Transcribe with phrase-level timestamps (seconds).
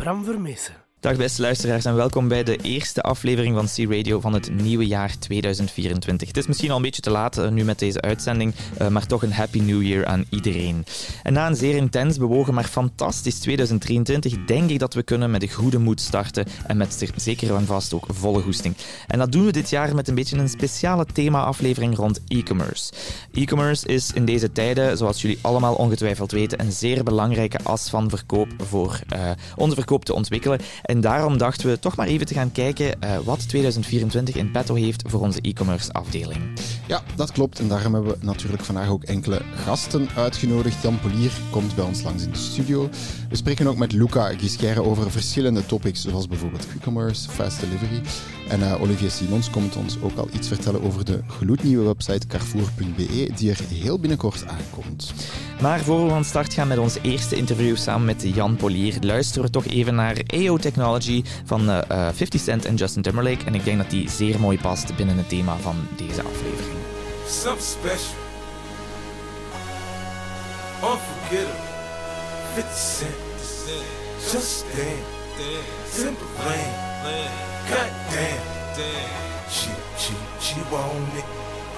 [0.00, 0.89] Bram Vermessen.
[1.00, 5.18] Dag beste luisteraars en welkom bij de eerste aflevering van C-Radio van het nieuwe jaar
[5.18, 6.28] 2024.
[6.28, 9.06] Het is misschien al een beetje te laat uh, nu met deze uitzending, uh, maar
[9.06, 10.84] toch een Happy New Year aan iedereen.
[11.22, 15.42] En na een zeer intens, bewogen, maar fantastisch 2023 denk ik dat we kunnen met
[15.42, 18.74] een goede moed starten en met zeker en vast ook volle goesting.
[19.06, 22.92] En dat doen we dit jaar met een beetje een speciale thema-aflevering rond e-commerce.
[23.32, 28.10] E-commerce is in deze tijden, zoals jullie allemaal ongetwijfeld weten, een zeer belangrijke as van
[28.10, 30.60] verkoop voor uh, onze verkoop te ontwikkelen.
[30.90, 34.74] En daarom dachten we toch maar even te gaan kijken uh, wat 2024 in petto
[34.74, 36.40] heeft voor onze e-commerce afdeling.
[36.86, 37.58] Ja, dat klopt.
[37.58, 40.82] En daarom hebben we natuurlijk vandaag ook enkele gasten uitgenodigd.
[40.82, 42.88] Jan Polier komt bij ons langs in de studio.
[43.28, 48.00] We spreken ook met Luca Gisquère over verschillende topics, zoals bijvoorbeeld e-commerce, fast delivery.
[48.50, 53.30] En uh, Olivier Simons komt ons ook al iets vertellen over de gloednieuwe website carrefour.be,
[53.34, 55.12] die er heel binnenkort aankomt.
[55.60, 59.44] Maar voor we van start gaan met ons eerste interview samen met Jan Polier, luisteren
[59.44, 61.78] we toch even naar EO Technology van uh,
[62.12, 63.44] 50 Cent en Justin Timberlake.
[63.44, 66.78] En ik denk dat die zeer mooi past binnen het thema van deze aflevering.
[67.28, 68.14] Something special.
[70.82, 71.68] Unforgettable.
[72.54, 73.30] 50 Cent.
[74.32, 75.18] Just stand.
[75.92, 77.49] Simple lane.
[77.70, 79.48] God damn.
[79.48, 81.24] She, she, she want it.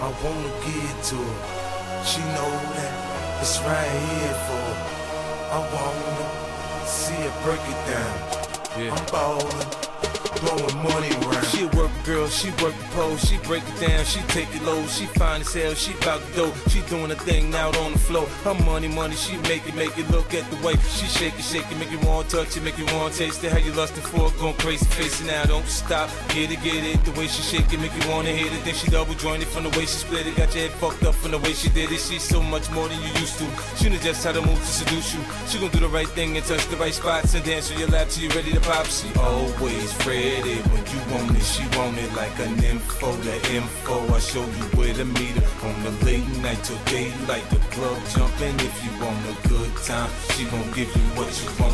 [0.00, 2.04] I wanna give to her.
[2.04, 4.78] She know that it's right here for her.
[5.52, 8.14] I wanna see her break it down.
[8.78, 8.94] Yeah.
[8.96, 9.68] I'm ballin'
[10.40, 11.44] blowing money around.
[11.52, 11.66] She
[12.22, 15.40] girl, she work the pole, she break it down, she take it low, she fine
[15.40, 18.26] as hell, she bout the dough, she doing a thing out on the floor.
[18.44, 21.42] Her money, money, she make it, make it look at the way she shake it,
[21.42, 23.52] shake it, make you want to touch it, make you want to taste it.
[23.52, 27.04] How you lusting for it, going crazy, facing now, don't stop, get it, get it.
[27.04, 28.64] The way she shake it, make you wanna hit it.
[28.64, 31.14] Then she double jointed from the way she split it, got your head fucked up
[31.14, 32.00] from the way she did it.
[32.00, 33.46] She's so much more than you used to.
[33.76, 35.20] She knows just how to move to seduce you.
[35.48, 37.88] She gon' do the right thing and touch the right spots and dance on your
[37.88, 38.86] lap till you ready to pop.
[38.86, 43.12] She always ready when you want it, she want it like an info.
[43.12, 47.48] The info, I show you where to meet her on the late night till daylight.
[47.50, 50.10] The club jumping if you want a good time.
[50.32, 51.72] She gon' give you what you want.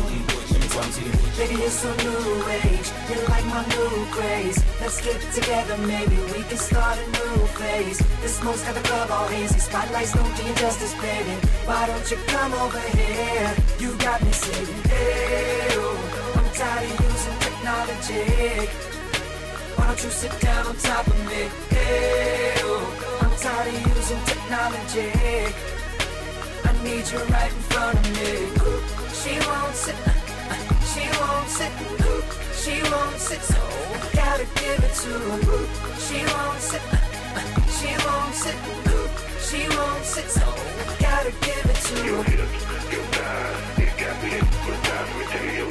[1.39, 2.91] Baby, it's a new age.
[3.09, 4.63] You like my new craze.
[4.81, 7.99] Let's get together, maybe we can start a new phase.
[8.21, 9.59] This smoke's got the club all hazy.
[9.59, 11.35] Spotlights don't do you justice, baby.
[11.65, 13.55] Why don't you come over here?
[13.79, 18.98] You got me saying, hey, oh, I'm tired of using technology.
[19.89, 21.49] Don't you sit down on top of me?
[21.71, 25.09] Hey, oh, I'm tired of using technology.
[26.63, 28.53] I need you right in front of me.
[29.17, 29.97] She won't sit,
[30.93, 31.73] she won't sit,
[32.53, 35.65] she won't sit, so I gotta give it to her.
[36.05, 36.85] She won't sit,
[37.73, 38.57] she won't sit,
[39.41, 42.05] she won't sit, so I gotta give it to her.
[42.05, 45.17] Your hips, your thighs, it got me hypnotized.
[45.17, 45.68] Me tell you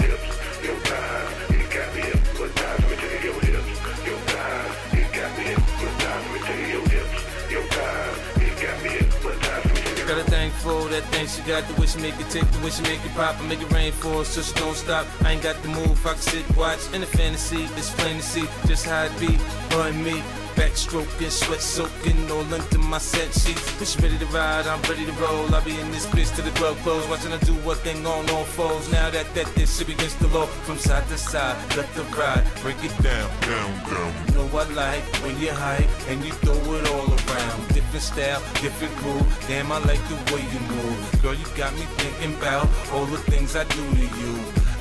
[10.09, 12.81] Got a thing for that thing she got, the wish make it tick, the wish
[12.81, 14.29] make it pop, and make it rain for us.
[14.29, 15.07] So she don't stop.
[15.23, 18.23] I ain't got the move, I can sit, watch in the fantasy, it's plain to
[18.23, 19.35] see just how it be,
[19.75, 20.23] her me
[20.59, 23.63] backstroking, sweat soaking all into my set sheets.
[23.89, 25.55] She ready to ride, I'm ready to roll.
[25.55, 28.29] I'll be in this bitch till the glove close, watching her do what thing on
[28.31, 28.91] all foes.
[28.91, 32.45] Now that that this shit against the law, from side to side, left to right,
[32.63, 34.11] break it down, down, down.
[34.27, 37.59] You know I like when you hype and you throw it all around.
[37.69, 39.29] Different style, different groove.
[39.47, 41.35] Damn, I like the way you move, girl.
[41.35, 44.33] You got me thinking about all the things I do to you.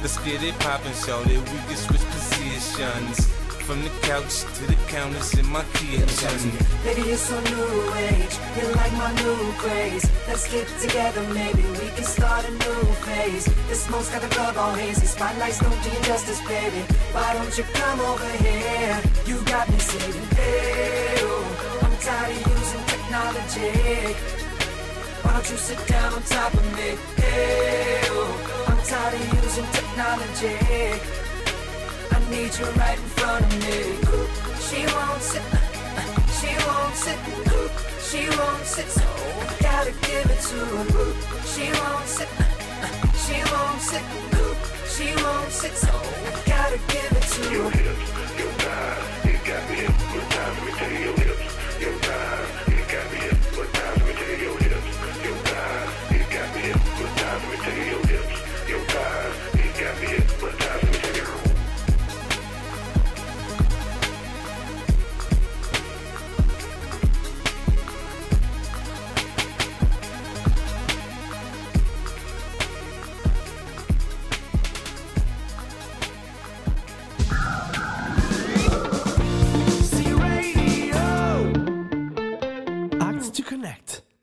[0.02, 3.47] Let's get it poppin', show that we can switch positions.
[3.68, 6.52] From the couch to the counters in my kitchen.
[6.86, 8.36] Baby, you're so new age.
[8.56, 10.10] You're like my new craze.
[10.26, 13.44] Let's get together, maybe we can start a new phase.
[13.68, 15.06] The smoke's got the club all hazy.
[15.06, 16.80] Spotlights don't do you justice, baby.
[17.12, 19.02] Why don't you come over here?
[19.26, 24.14] You got me saying, hey, oh, I'm tired of using technology.
[25.24, 26.96] Why don't you sit down on top of me?
[27.18, 31.27] Hey, oh, I'm tired of using technology
[32.30, 33.78] need you right in front of me.
[34.68, 35.44] She won't sit,
[36.38, 37.20] she won't sit,
[38.08, 40.86] she won't sit, so I gotta give it to her.
[41.52, 42.30] She won't sit,
[43.24, 44.06] she won't sit,
[44.94, 47.54] she won't sit, so I gotta give it to her.
[47.54, 50.58] Your hips, your thighs, you got me hypnotized.
[50.58, 52.67] Let me tell you your hips, your thighs,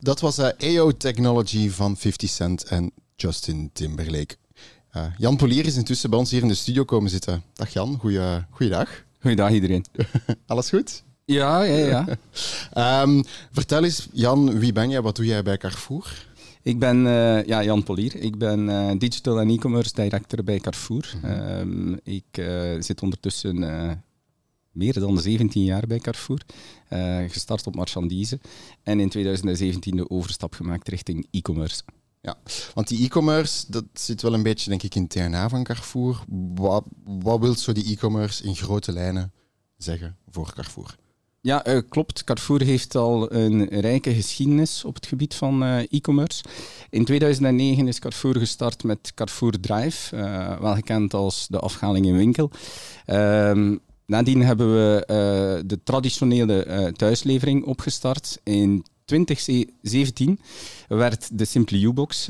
[0.05, 4.35] Dat was uh, AO Technology van 50 Cent en Justin Timberlake.
[4.97, 7.43] Uh, Jan Polier is intussen bij ons hier in de studio komen zitten.
[7.53, 9.03] Dag Jan, goeie, goeiedag.
[9.19, 9.85] Goeiedag iedereen.
[10.47, 11.03] Alles goed?
[11.25, 12.05] Ja, ja,
[12.73, 13.01] ja.
[13.03, 15.01] um, vertel eens, Jan, wie ben jij?
[15.01, 16.27] Wat doe jij bij Carrefour?
[16.61, 18.15] Ik ben uh, ja, Jan Polier.
[18.15, 21.13] Ik ben uh, Digital en E-commerce director bij Carrefour.
[21.21, 21.59] Mm -hmm.
[21.59, 23.63] um, ik uh, zit ondertussen
[24.75, 26.41] meer dan 17 jaar bij Carrefour.
[27.27, 28.39] gestart op marchandise.
[28.83, 31.81] En in 2017 de overstap gemaakt richting e-commerce.
[32.25, 32.37] Ja,
[32.73, 36.23] want die e-commerce, dat zit wel een beetje, denk ik, in het DNA van Carrefour.
[36.55, 39.31] Wat, wat wil zo die e-commerce in grote lijnen
[39.77, 40.95] zeggen voor Carrefour?
[41.41, 42.23] Ja, uh, klopt.
[42.23, 46.43] Carrefour heeft al een rijke geschiedenis op het gebied van uh, e-commerce.
[46.89, 52.17] In 2009 is Carrefour gestart met Carrefour Drive, uh, wel gekend als de afhaling in
[52.17, 52.51] winkel.
[53.05, 53.75] Ehm,
[54.05, 55.03] nadien hebben we
[55.65, 58.39] de traditionele thuislevering opgestart.
[58.43, 60.39] In 2017
[60.87, 62.27] werd de Simply U-box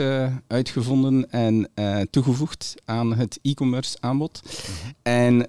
[0.47, 1.69] uitgevonden en
[2.09, 4.41] toegevoegd aan het e-commerce aanbod.
[4.43, 4.93] -hmm.
[5.01, 5.47] En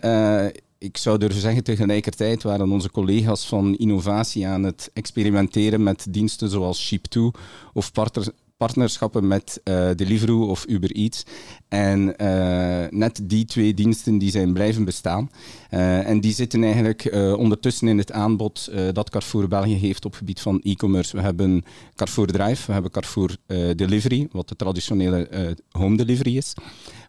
[0.78, 6.50] ik zou durven zeggen, tegelijkertijd waren onze collega's van innovatie aan het experimenteren met diensten
[6.50, 7.40] zoals Ship2
[7.72, 11.23] of partner, partnerschappen met uh, Deliveroo of Uber Eats.
[11.69, 15.31] En uh, net die twee diensten die zijn blijven bestaan.
[15.70, 20.41] Uh, en die zitten eigenlijk ondertussen in het aanbod dat Carrefour België heeft op gebied
[20.41, 21.17] van e-commerce.
[21.17, 21.64] We hebben
[21.94, 23.37] Carrefour Drive, we hebben Carrefour
[23.76, 26.55] Delivery, wat de traditionele home delivery is.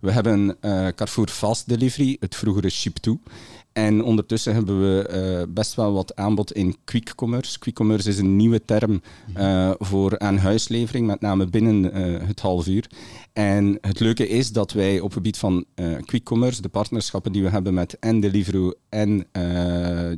[0.01, 0.57] We hebben
[0.95, 3.31] Carrefour Fast Delivery, het vroegere Ship2.
[3.77, 7.59] En ondertussen hebben we uh, best wel wat aanbod in quick commerce.
[7.59, 9.01] Quick commerce is een nieuwe term
[9.37, 12.89] uh, voor aan-huislevering, met name binnen uh, het half uur.
[13.33, 15.65] En het leuke is dat wij op het gebied van
[16.05, 19.27] quick commerce, de partnerschappen die we hebben met en Deliveroo en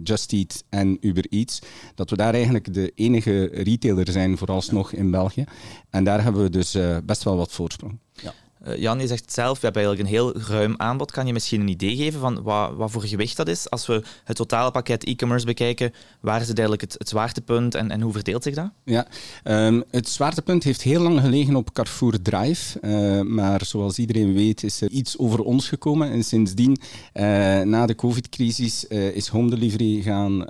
[0.04, 1.62] Just Eat en Uber Eats,
[1.96, 5.44] dat we daar eigenlijk de enige retailer zijn vooralsnog in België.
[5.90, 8.00] En daar hebben we dus best wel wat voorsprong.
[8.14, 8.34] Ja.
[8.68, 11.12] Uh, Jan, je zegt zelf, we hebben eigenlijk een heel ruim aanbod.
[11.12, 13.70] Kan je misschien een idee geven van wat, wat voor gewicht dat is?
[13.70, 18.02] Als we het totale pakket e-commerce bekijken, waar is het eigenlijk het, zwaartepunt en, en
[18.02, 18.72] hoe verdeelt zich dat?
[18.84, 19.08] Ja,
[19.44, 22.80] um, het zwaartepunt heeft heel lang gelegen op Carrefour Drive.
[22.82, 26.12] Uh, maar zoals iedereen weet is er iets over ons gekomen.
[26.12, 26.78] En sindsdien,
[27.14, 27.24] uh,
[27.62, 30.48] na de covid-crisis, is home delivery gaan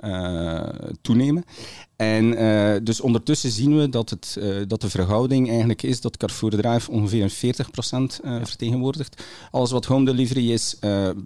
[1.02, 1.44] toenemen.
[2.00, 6.16] En uh, dus ondertussen zien we dat, het, uh, dat de verhouding eigenlijk is dat
[6.16, 9.22] Carrefour Drive ongeveer een 40% uh, vertegenwoordigt.
[9.50, 10.76] Alles wat home delivery is,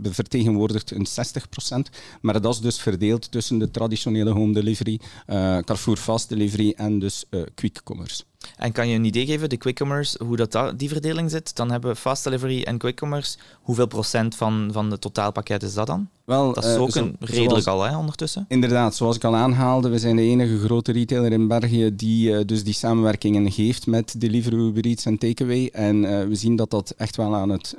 [0.02, 1.06] vertegenwoordigt een
[1.86, 1.94] 60%.
[2.20, 7.24] Maar dat is dus verdeeld tussen de traditionele home delivery, Carrefour Fast Delivery en dus
[7.54, 8.22] quick commerce.
[8.56, 11.56] En kan je een idee geven, de quick commerce, hoe dat, die verdeling zit?
[11.56, 13.36] Dan hebben we fast delivery en quick commerce.
[13.62, 16.08] Hoeveel procent van, van het totaalpakket is dat dan?
[16.24, 18.44] Wel, dat is ook zo, een redelijk zoals, al, hè, ondertussen.
[18.48, 22.40] Inderdaad, zoals ik al aanhaalde, we zijn de enige grote retailer in België die uh,
[22.46, 25.68] dus die samenwerkingen geeft met Deliveroo, Uber Eats en Takeaway.
[25.72, 27.76] En uh, we zien dat dat echt wel aan het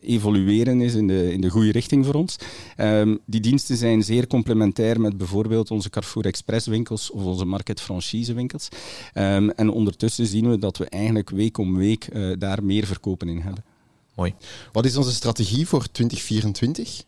[0.00, 2.36] evolueren is in de, in de goede richting voor ons.
[2.76, 7.80] Um, die diensten zijn zeer complementair met bijvoorbeeld onze Carrefour Express winkels of onze Market
[7.80, 8.68] Franchise winkels.
[9.14, 12.08] Um, en ondertussen zien we dat we eigenlijk week om week
[12.38, 13.64] daar meer verkopen in hebben.
[14.14, 14.34] Mooi.
[14.72, 17.04] Wat is onze strategie voor 2024?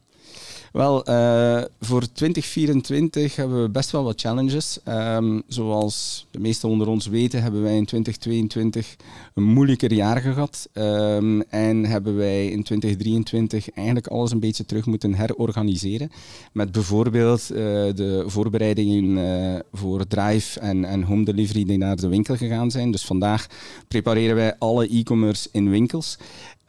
[0.73, 4.79] Wel, uh, voor 2024 hebben we best wel wat challenges.
[4.89, 8.97] Um, zoals de meesten onder ons weten, hebben wij in 2022
[9.35, 10.69] een moeilijker jaar gehad.
[10.73, 16.11] Um, en hebben wij in 2023 eigenlijk alles een beetje terug moeten herorganiseren.
[16.53, 17.59] Met bijvoorbeeld uh,
[17.95, 22.91] de voorbereidingen uh, voor Drive en, en Home Delivery die naar de winkel gegaan zijn.
[22.91, 23.47] Dus vandaag
[23.89, 26.19] prepareren wij alle e-commerce in winkels.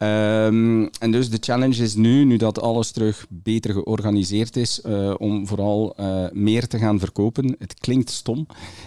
[0.02, 5.14] Um, en dus de challenge is nu, nu dat alles terug beter georganiseerd is, uh,
[5.18, 7.56] om vooral uh, meer te gaan verkopen.
[7.58, 8.46] Het klinkt stom,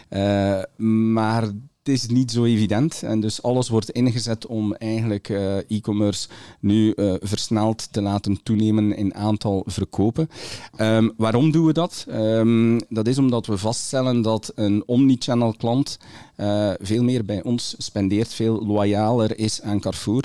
[0.10, 1.44] uh, maar
[1.84, 3.04] het is niet zo evident.
[3.04, 5.30] En dus alles wordt ingezet om eigenlijk
[5.68, 6.28] e-commerce
[6.60, 10.30] nu versneld te laten toenemen in aantal verkopen.
[10.78, 12.06] Um, waarom doen we dat?
[12.10, 15.98] Um, dat is omdat we vaststellen dat een omnichannel klant
[16.38, 20.24] uh, veel meer bij ons spendeert, veel loyaler is aan Carrefour.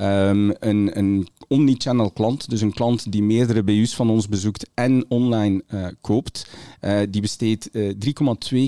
[0.00, 5.04] Um, een, een omnichannel klant, dus een klant die meerdere BU's van ons bezoekt en
[5.08, 7.82] online uh, koopt, uh, die besteedt 3,2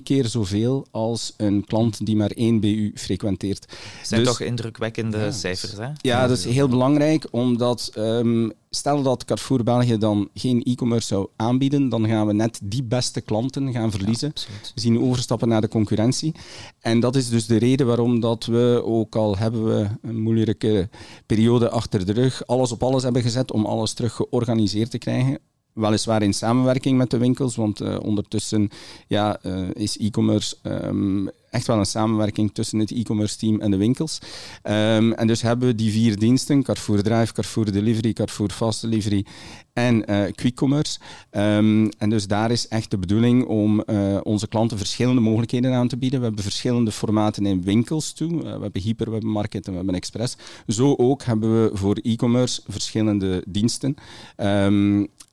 [0.02, 3.66] keer zoveel als een klant die maar één BU frequenteert.
[3.68, 5.88] Dat zijn dus, toch indrukwekkende ja, cijfers, hè?
[6.00, 11.28] Ja, dat is heel belangrijk, omdat um, stel dat Carrefour België dan geen e-commerce zou
[11.36, 14.32] aanbieden, dan gaan we net die beste klanten gaan verliezen.
[14.34, 16.34] Ja, we zien overstappen naar de concurrentie.
[16.80, 20.88] En dat is dus de reden waarom dat we, ook al hebben we een moeilijke
[21.26, 25.38] periode achter de rug, alles op alles hebben gezet om alles terug georganiseerd te krijgen
[25.72, 28.68] weliswaar in samenwerking met de winkels, want uh, ondertussen
[29.06, 33.76] ja, uh, is e-commerce um, echt wel een samenwerking tussen het e-commerce team en de
[33.76, 34.18] winkels.
[34.62, 39.26] Um, en dus hebben we die vier diensten, Carrefour Drive, Carrefour Delivery, Carrefour Fast Delivery
[39.72, 40.98] en uh, Quick Commerce.
[41.30, 43.80] Um, en dus daar is echt de bedoeling om
[44.22, 46.18] onze klanten verschillende mogelijkheden aan te bieden.
[46.18, 48.42] We hebben verschillende formaten in winkels toe.
[48.42, 50.36] We hebben hyper, we hebben market en we hebben express.
[50.66, 53.96] Zo ook hebben we voor e-commerce verschillende diensten.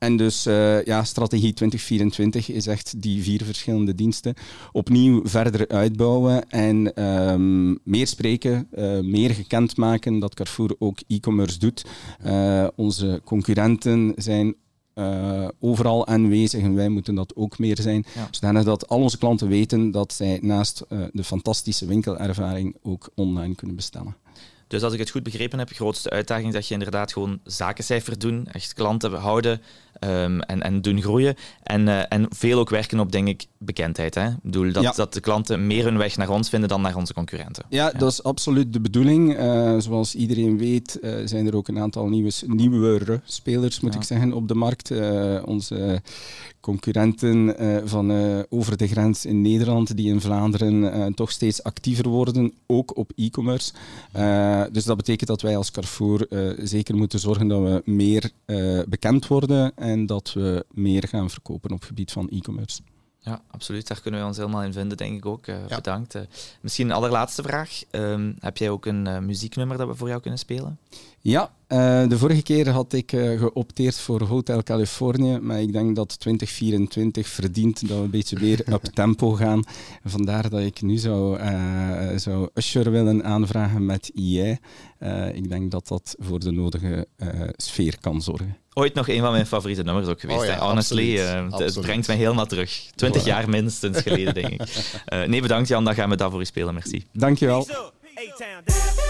[0.00, 4.34] En dus uh, ja, strategie 2024 is echt die vier verschillende diensten
[4.72, 11.58] opnieuw verder uitbouwen en um, meer spreken, uh, meer gekend maken dat Carrefour ook e-commerce
[11.58, 11.84] doet.
[12.26, 14.54] Uh, onze concurrenten zijn
[14.94, 18.04] uh, overal aanwezig en wij moeten dat ook meer zijn.
[18.14, 18.28] Ja.
[18.30, 23.54] Zodanig dat al onze klanten weten dat zij naast uh, de fantastische winkelervaring ook online
[23.54, 24.16] kunnen bestellen.
[24.70, 27.40] Dus als ik het goed begrepen heb, de grootste uitdaging is dat je inderdaad gewoon
[27.44, 29.60] zakencijfer doen, echt klanten houden
[30.00, 31.34] um, en, en doen groeien.
[31.62, 34.14] En, uh, en veel ook werken op, denk ik, bekendheid.
[34.14, 34.28] Hè?
[34.28, 34.92] Ik bedoel, dat, ja.
[34.92, 37.64] dat de klanten meer hun weg naar ons vinden dan naar onze concurrenten.
[37.68, 37.98] Ja, ja.
[37.98, 39.38] dat is absoluut de bedoeling.
[39.38, 43.98] Uh, zoals iedereen weet uh, zijn er ook een aantal nieuwe, nieuwere spelers, moet ja.
[43.98, 44.90] ik zeggen, op de markt.
[45.44, 46.02] onze
[46.60, 47.54] concurrenten
[47.88, 48.12] van
[48.48, 53.72] over de grens in Nederland, die in Vlaanderen toch steeds actiever worden, ook op e-commerce.
[54.72, 56.26] dus dat betekent dat wij als Carrefour
[56.62, 58.30] zeker moeten zorgen dat we meer
[58.88, 62.80] bekend worden en dat we meer gaan verkopen op het gebied van e-commerce.
[63.22, 63.88] Ja, absoluut.
[63.88, 65.46] Daar kunnen we ons helemaal in vinden, denk ik ook.
[65.46, 65.76] Uh, ja.
[65.76, 66.14] Bedankt.
[66.14, 66.22] Uh,
[66.60, 67.82] misschien een allerlaatste vraag.
[67.90, 70.78] Um, heb jij ook een uh, muzieknummer dat we voor jou kunnen spelen?
[71.22, 71.52] Ja,
[72.08, 77.88] de vorige keer had ik geopteerd voor Hotel Californië, maar ik denk dat 2024 verdient
[77.88, 79.64] dat we een beetje weer op tempo gaan.
[80.04, 81.38] Vandaar dat ik nu zou,
[82.16, 84.58] zou Usher willen aanvragen met IE.
[85.32, 87.06] ik denk dat dat voor de nodige
[87.56, 90.40] sfeer kan zorgen ooit nog een van mijn favoriete nummers ook geweest.
[90.40, 92.90] Oh ja, Honestly, uh, het brengt mij helemaal terug.
[92.94, 94.60] Twintig jaar minstens geleden, denk ik.
[95.12, 96.74] Uh, nee, bedankt Jan, dan gaan we daarvoor spelen.
[96.74, 97.06] Merci.
[97.12, 97.66] Dankjewel.
[98.14, 99.09] Get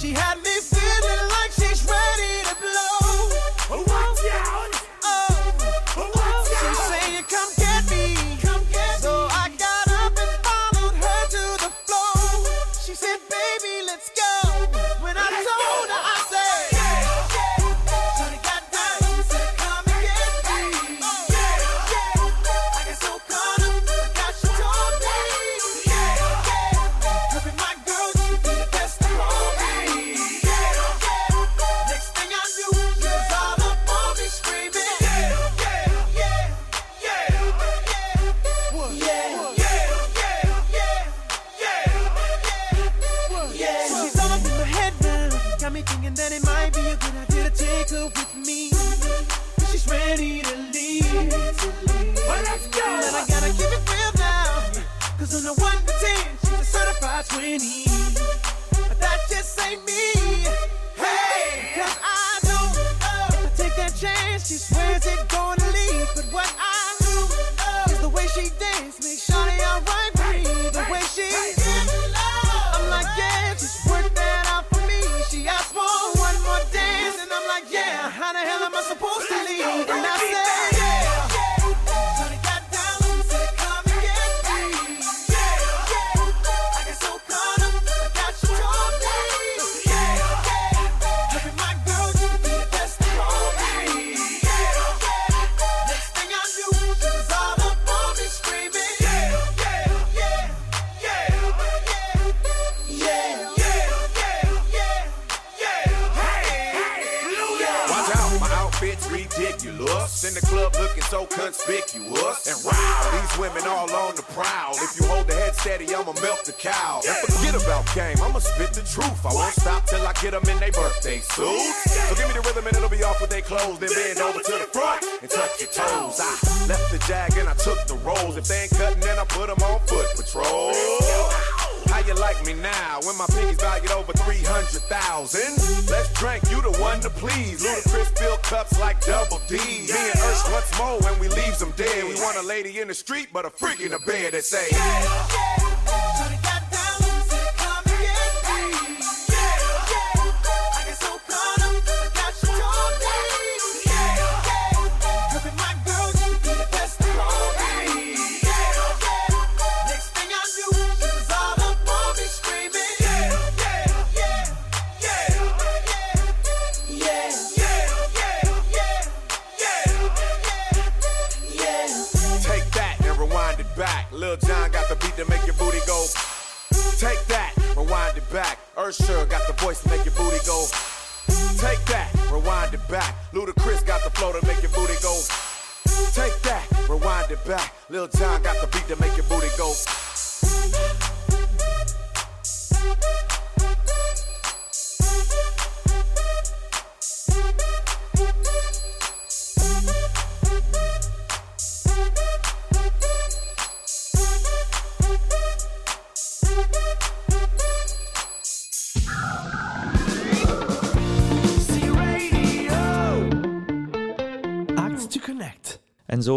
[0.00, 4.07] She had me feeling like she's ready to blow.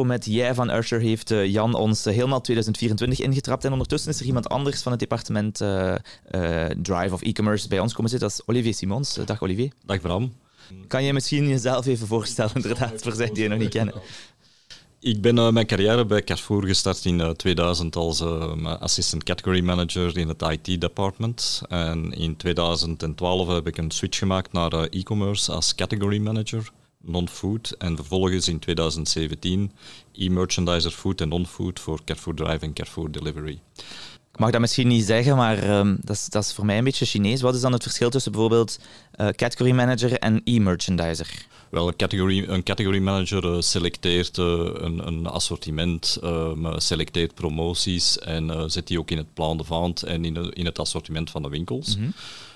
[0.05, 3.65] Met Jij van Usher heeft eh, Jan ons eh, helemaal 2024 ingetrapt.
[3.65, 5.95] En ondertussen is er iemand anders van het departement eh,
[6.81, 8.29] Drive of e-commerce bij ons komen zitten.
[8.29, 9.19] Dat is Olivier Simons.
[9.25, 9.71] Dag Olivier.
[9.85, 10.33] Dag Bram.
[10.87, 13.93] Kan je misschien jezelf even voorstellen, inderdaad, voor zij die je nog niet kennen?
[15.03, 18.21] Ik ben mijn carrière bij Carrefour gestart in eh, 2000 als
[18.79, 21.61] assistant category manager in het IT department.
[21.67, 27.75] En in 2012 heb ik een switch gemaakt naar e-commerce als category manager, non-food.
[27.77, 29.71] En vervolgens in 2017
[30.13, 33.59] e-merchandiser food en non-food voor Carrefour Drive en Carrefour Delivery.
[34.33, 36.83] Ik mag dat misschien niet zeggen, maar ehm, dat, is, dat is voor mij een
[36.83, 37.41] beetje Chinees.
[37.41, 38.79] Wat is dan het verschil tussen bijvoorbeeld
[39.11, 41.45] eh, category manager en e-merchandiser?
[41.69, 48.19] Wel, een category, een category manager eh, selecteert eh, een, een assortiment, ehm, selecteert promoties
[48.19, 51.41] en zet die ook in het plan de vente en in, in het assortiment van
[51.41, 51.97] de winkels.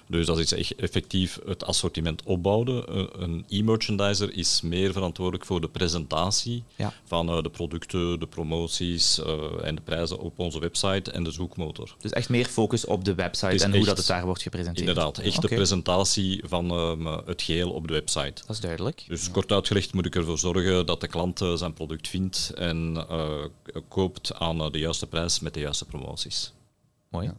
[0.07, 2.87] Dus dat is echt effectief het assortiment opbouwen.
[2.87, 6.93] Eh, Een e-merchandiser is meer verantwoordelijk voor de presentatie Ja.
[7.05, 11.31] van eh, de producten, de promoties eh, en de prijzen op onze website en de
[11.31, 11.95] zoekmotor.
[11.99, 14.87] Dus echt meer focus op de website en hoe echt- dat het daar wordt gepresenteerd.
[14.87, 18.41] Inderdaad, echt de presentatie van ehm, het geheel op de website.
[18.45, 19.03] Dat is duidelijk.
[19.07, 23.29] Dus kort uitgelegd moet ik ervoor zorgen dat de klant zijn product vindt en eh,
[23.87, 26.53] koopt aan de juiste prijs met de juiste promoties.
[27.09, 27.31] Mooi.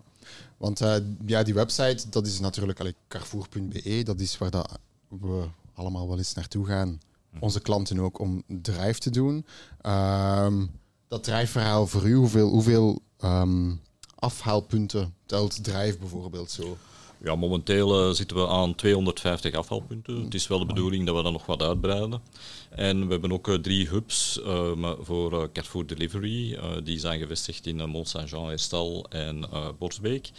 [0.57, 4.03] Want eh, ja, die website, dat is natuurlijk allee, carrefour.be.
[4.05, 7.01] Dat is waar dat we allemaal wel eens naartoe gaan.
[7.41, 9.47] Onze klanten ook om drive te doen.
[9.81, 10.67] Ehm,
[11.09, 13.75] dat drive-verhaal voor u, hoeveel, hoeveel ehm,
[14.15, 16.77] afhaalpunten telt drive bijvoorbeeld zo?
[17.25, 20.25] Ja, momenteel eh, zitten we aan 250 afvalpunten.
[20.25, 22.23] Het is wel de bedoeling dat we dat nog wat uitbreiden.
[22.71, 26.55] En we hebben ook eh, drie hubs ehm, voor eh, Carrefour Delivery.
[26.55, 30.31] Eh, die zijn gevestigd in uh, Mont Saint-Jean, Herstal en eh Borsbeek.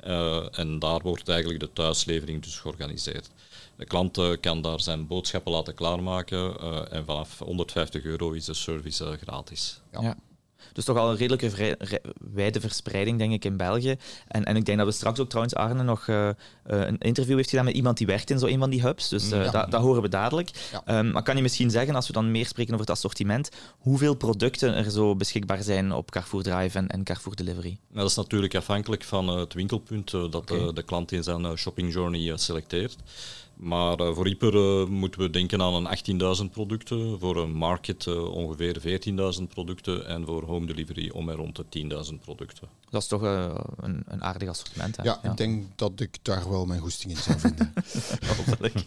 [0.00, 3.30] Eh, en daar wordt eigenlijk de thuislevering dus georganiseerd.
[3.76, 8.44] De klant eh, kan daar zijn boodschappen laten klaarmaken eh, en vanaf 150 euro is
[8.44, 9.80] de service eh, gratis.
[9.92, 10.16] Ja.
[10.74, 11.76] Dus toch al een redelijke vrij-
[12.32, 13.96] wijde verspreiding, denk ik, in België.
[14.28, 16.34] En, en ik denk dat we straks ook trouwens Arne nog eh, eh,
[16.64, 19.08] een interview heeft gedaan met iemand die werkt in zo een van die hubs.
[19.08, 19.50] Dus eh, Ja.
[19.50, 20.50] dat, dat horen we dadelijk.
[20.72, 20.82] Ja.
[20.84, 24.14] Ehm, maar kan je misschien zeggen, als we dan meer spreken over het assortiment, hoeveel
[24.14, 27.78] producten er zo beschikbaar zijn op Carrefour Drive en, en Carrefour Delivery?
[27.88, 31.92] Nou, dat is natuurlijk afhankelijk van het winkelpunt dat eh, de klant in zijn shopping
[31.92, 32.96] journey selecteert.
[33.56, 38.06] Maar eh, voor Hyper eh, moeten we denken aan een 18.000 producten, voor een market
[38.06, 39.00] eh, ongeveer
[39.38, 41.64] 14.000 producten en voor home delivery om en rond de
[42.10, 42.68] 10.000 producten.
[42.90, 44.96] Dat is toch een, een aardig assortiment.
[44.96, 45.02] Hè?
[45.02, 47.72] Ja, ik denk dat ik daar wel mijn goesting in zou vinden.
[48.36, 48.84] Hopelijk.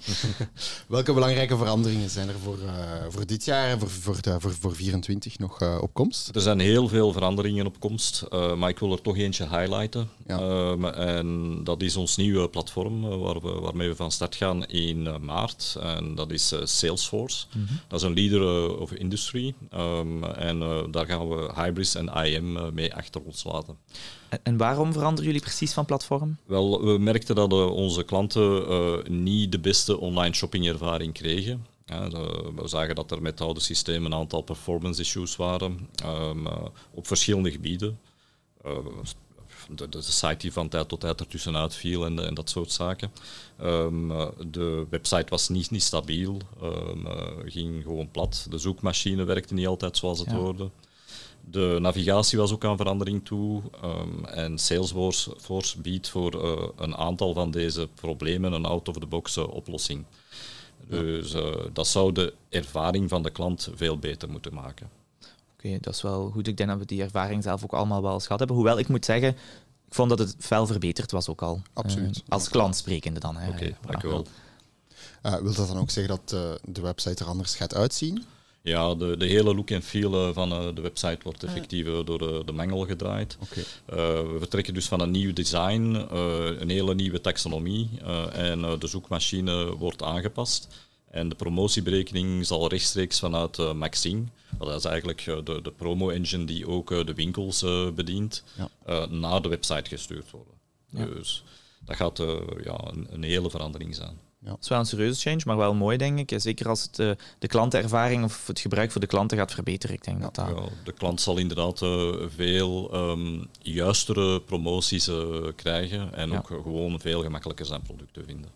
[0.88, 4.75] Welke belangrijke veranderingen zijn er voor, eh, voor dit jaar en voor, voor, voor, voor
[4.75, 6.36] 24 nog op komst?
[6.36, 10.10] Er zijn heel veel veranderingen op komst, eh, maar ik wil er toch eentje highlighten.
[10.27, 10.39] Ja.
[10.39, 15.08] Ehm, en dat is ons nieuwe platform waar we, waarmee we van start gaan in
[15.08, 15.78] eh, maart.
[15.82, 17.46] En dat is eh, Salesforce.
[17.88, 19.54] Dat is een leader eh, of industry.
[19.70, 23.78] Ehm, en daar gaan we Hybris en IM mee achter ons laten.
[24.43, 26.38] En, waarom veranderen jullie precies van platform?
[26.46, 31.65] Wel, we merkten dat onze klanten niet de beste online shoppingervaring kregen.
[31.88, 32.10] Ja,
[32.56, 36.65] we zagen dat er met het oude systeem een aantal performance issues waren ehm, eh,
[36.91, 38.00] op verschillende gebieden.
[39.69, 43.12] De, de site die van tijd tot tijd ertussenuit viel en, en dat soort zaken.
[43.60, 48.47] Ehm, eh, de website was niet, niet stabiel, ehm, eh, ging gewoon plat.
[48.49, 50.36] De zoekmachine werkte niet altijd zoals het Ja.
[50.36, 50.69] hoorde.
[51.49, 53.62] De navigatie was ook aan verandering toe.
[53.82, 59.47] ehm, en Salesforce Force biedt voor eh, een aantal van deze problemen een out-of-the-box eh,
[59.47, 60.06] oplossing.
[60.89, 61.36] Dus
[61.73, 64.89] dat zou de ervaring van de klant veel beter moeten maken.
[65.82, 66.47] Dat is wel goed.
[66.47, 68.58] Ik denk dat we die ervaring zelf ook allemaal wel eens gehad hebben.
[68.58, 69.30] Hoewel, ik moet zeggen,
[69.88, 71.62] ik vond dat het fel verbeterd was ook al.
[71.73, 72.15] Absoluut.
[72.17, 73.36] Eh, als klant sprekende dan.
[73.38, 73.49] Hè.
[73.49, 73.89] Oké, Ja, voilà.
[73.89, 74.25] dank u wel.
[75.21, 78.23] Eh, wil dat dan ook zeggen dat eh, de website er anders gaat uitzien?
[78.62, 82.17] Ja, de, de hele look en feel van eh, de website wordt effectief eh, door
[82.17, 83.38] de, de mengel gedraaid.
[83.41, 83.60] Oké.
[83.60, 83.95] Eh,
[84.32, 88.80] we vertrekken dus van een nieuw design, eh, een hele nieuwe taxonomie eh, en eh,
[88.80, 90.67] de zoekmachine wordt aangepast.
[91.17, 94.23] En de promotieberekening zal rechtstreeks vanuit eh, Maxine,
[94.58, 98.69] dat is eigenlijk eh, de, de promo-engine die ook eh, de winkels eh, bedient, Ja.
[98.86, 100.53] eh, naar de website gestuurd worden.
[101.15, 101.43] Dus
[101.86, 102.27] dat gaat eh,
[102.63, 104.17] ja, een, een hele verandering zijn.
[104.45, 106.41] Het is wel een serieuze change, maar wel mooi, denk ik.
[106.41, 106.95] Zeker als het
[107.39, 109.95] de klantenervaring of het gebruik voor de klanten gaat verbeteren.
[109.95, 110.47] Ik denk dat dat...
[110.47, 115.17] Ja, de klant zal inderdaad eh, veel ehm, juistere promoties eh,
[115.56, 116.38] krijgen en Ja.
[116.38, 118.49] ook gewoon veel gemakkelijker zijn producten vinden.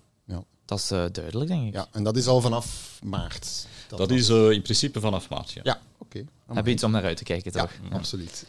[0.72, 1.74] Dat is eh, duidelijk, denk ik.
[1.74, 3.68] ja, en dat is al vanaf maart.
[3.88, 5.52] Dat is eh, in principe vanaf maart.
[5.52, 5.62] Ja.
[5.64, 6.24] Ja, oké.
[6.54, 7.72] Heb je iets om naar uit te kijken, toch?
[7.90, 7.96] Ja.
[7.96, 8.46] absoluut.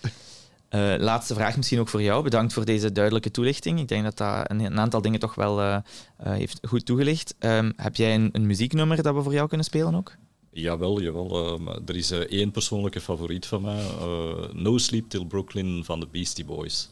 [0.69, 2.23] Eh, laatste vraag misschien ook voor jou.
[2.23, 3.81] Bedankt voor deze duidelijke toelichting.
[3.81, 5.83] Ik denk dat dat een, een aantal dingen toch wel eh, eh,
[6.33, 7.35] heeft goed toegelicht.
[7.39, 10.15] Ehm, heb jij een, een muzieknummer dat we voor jou kunnen spelen ook?
[10.51, 11.53] Jawel, jawel.
[11.55, 13.81] eh, maar er is één persoonlijke favoriet van mij.
[14.01, 16.89] eh, no Sleep Till Brooklyn van de Beastie Boys.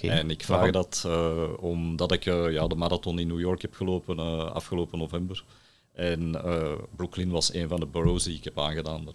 [0.00, 3.74] En ik vraag dat eh, omdat ik eh, ja, de marathon in New York heb
[3.74, 5.44] gelopen eh, afgelopen november.
[5.92, 9.06] En eh, Brooklyn was een van de boroughs die ik heb aangedaan.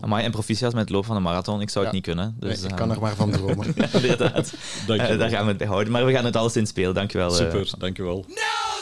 [0.00, 1.60] Amai, en proficiat met het lopen van de marathon.
[1.60, 2.00] Ik zou het Ja.
[2.00, 2.36] niet kunnen.
[2.38, 3.66] Dus, Nee, ik kan er maar van dromen.
[3.92, 4.54] inderdaad.
[4.86, 5.92] Dank je daar gaan we het bij houden.
[5.92, 6.94] Maar we gaan het alles in spelen.
[6.94, 7.28] Dankjewel.
[7.30, 7.36] eh.
[7.36, 8.24] Super, dankjewel.
[8.28, 8.80] No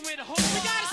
[0.00, 0.83] with got.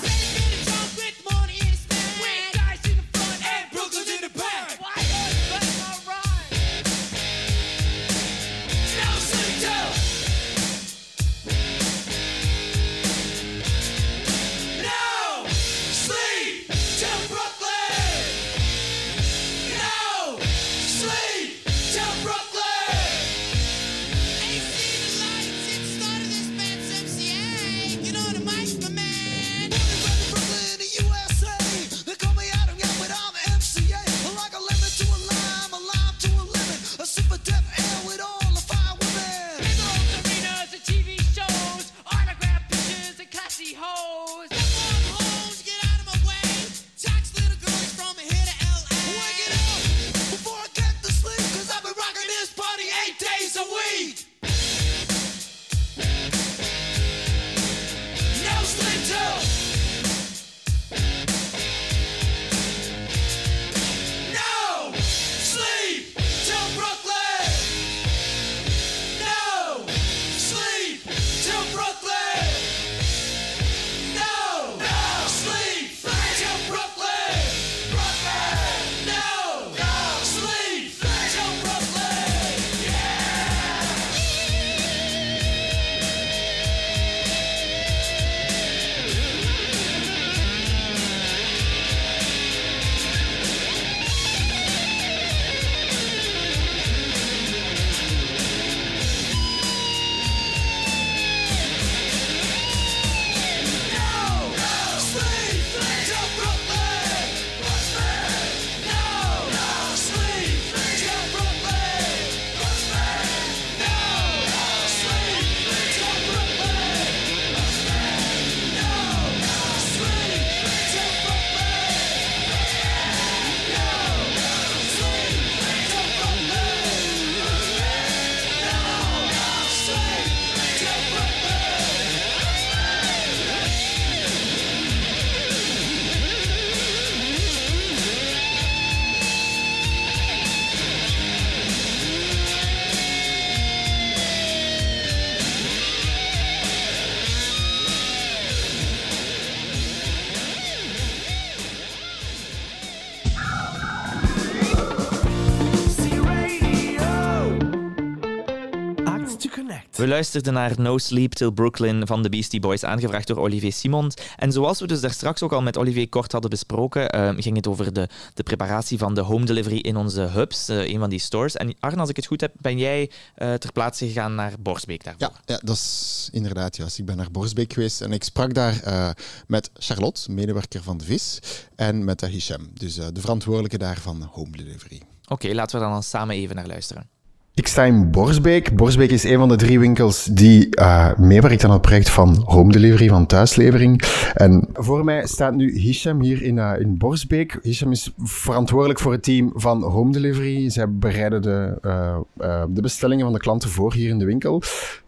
[160.12, 164.14] We luisterden naar No Sleep Till Brooklyn van de Beastie Boys, aangevraagd door Olivier Simons.
[164.36, 167.56] En zoals we dus daar straks ook al met Olivier kort hadden besproken, ehm, ging
[167.56, 171.10] het over de, de preparatie van de home delivery in onze hubs, uh, een van
[171.10, 171.56] die stores.
[171.56, 175.04] En Arne, als ik het goed heb, ben jij uh, ter plaatse gegaan naar Borsbeek
[175.04, 175.30] daarvoor?
[175.46, 176.98] Ja, ja, dat is inderdaad juist.
[176.98, 179.10] Ik ben naar Borsbeek geweest en ik sprak daar uh,
[179.46, 181.38] met Charlotte, medewerker van de VIS,
[181.76, 185.02] en met Hisham, dus de verantwoordelijke daar van home delivery.
[185.22, 187.21] Oké, okay, laten we dan samen even naar luisteren.
[187.54, 188.76] Ik sta in Borsbeek.
[188.76, 192.72] Borsbeek is een van de drie winkels die uh, meewerkt aan het project van home
[192.72, 194.02] delivery, van thuislevering.
[194.34, 197.58] En voor mij staat nu Hisham hier in, uh, in Borsbeek.
[197.62, 200.70] Hisham is verantwoordelijk voor het team van home delivery.
[200.70, 204.62] Zij bereiden de, uh, de bestellingen van de klanten voor hier in de winkel.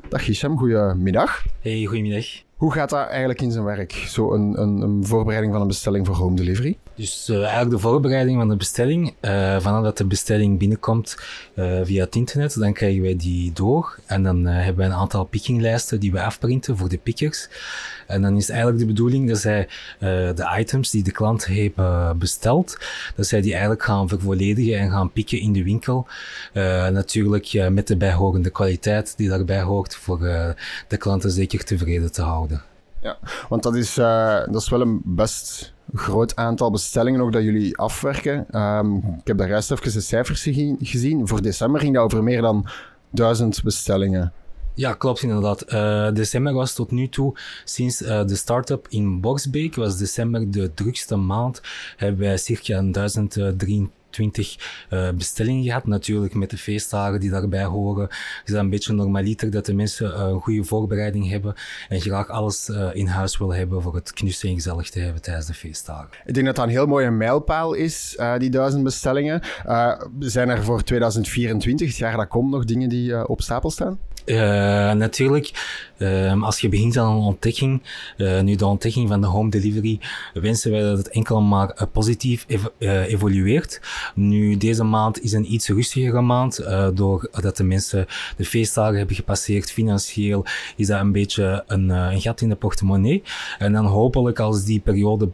[0.09, 1.45] Dag Hisham, goedemiddag.
[1.61, 2.27] Hey, goedemiddag.
[2.57, 3.93] Hoe gaat dat eigenlijk in zijn werk?
[3.93, 6.79] Zo een, een, een voorbereiding van een bestelling voor home delivery?
[6.97, 9.15] Dus uh, eigenlijk de voorbereiding van de bestelling.
[9.21, 11.17] Uh, vanaf dat de bestelling binnenkomt
[11.55, 13.99] uh, via het internet, dan krijgen wij die door.
[14.07, 17.49] En dan hebben wij een aantal pickinglijsten die we afprinten voor de pickers.
[18.07, 19.69] En dan is eigenlijk de bedoeling dat zij
[20.35, 21.75] de items die de klant heeft
[22.17, 22.79] besteld,
[23.17, 26.07] dat zij die eigenlijk gaan vervolledigen en gaan pikken in de winkel.
[26.93, 30.19] natuurlijk met de bijhorende kwaliteit die daarbij hoort voor
[30.89, 32.74] de klanten zeker tevreden te houden.
[33.05, 37.77] Ja, want dat is, dat is wel een best groot aantal bestellingen ook dat jullie
[37.77, 38.61] afwerken.
[38.61, 40.43] Um, ik heb daar juist even de cijfers
[40.81, 41.29] gezien.
[41.29, 42.67] Voor december ging dat over meer dan
[43.11, 44.33] duizend bestellingen.
[44.75, 45.73] Ja, klopt inderdaad.
[45.73, 50.75] Uh, december was tot nu toe, sinds uh, de start-up in Boxbeek, was december de
[50.75, 51.63] drukste maand.
[51.97, 55.87] Hebben wij circa 1023 20 uh, bestellingen gehad.
[55.87, 58.09] Natuurlijk met de feestdagen die daarbij horen.
[58.45, 61.55] Is dat een beetje normaliter dat de mensen uh, een goede voorbereiding hebben
[61.89, 65.23] en graag alles uh, in huis willen hebben voor het knussen en gezellig te hebben
[65.23, 66.09] tijdens de feestdagen.
[66.25, 69.43] Ik denk dat dat een heel mooie mijlpaal is, die duizend bestellingen.
[70.19, 73.99] zijn er voor 2024, het jaar dat komt, nog dingen die op stapel staan?
[74.25, 74.37] Uh,
[74.93, 75.51] natuurlijk,
[75.99, 77.83] uh, als je begint aan een ontdekking,
[78.17, 80.01] uh, nu de ontdekking van de home delivery,
[80.35, 82.65] wensen wij dat het enkel maar positief ev
[83.09, 83.81] evolueert.
[84.15, 88.07] Nu, deze maand is een iets rustigere maand, doordat de mensen
[88.37, 89.73] de feestdagen hebben gepasseerd.
[89.73, 90.45] Financieel
[90.77, 93.23] is dat een beetje een, een gat in de portemonnee.
[93.59, 95.29] En dan hopelijk, als die periode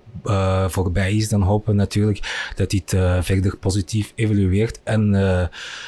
[0.68, 4.80] voorbij is, dan hopen we natuurlijk dat dit verder positief evolueert.
[4.84, 5.10] En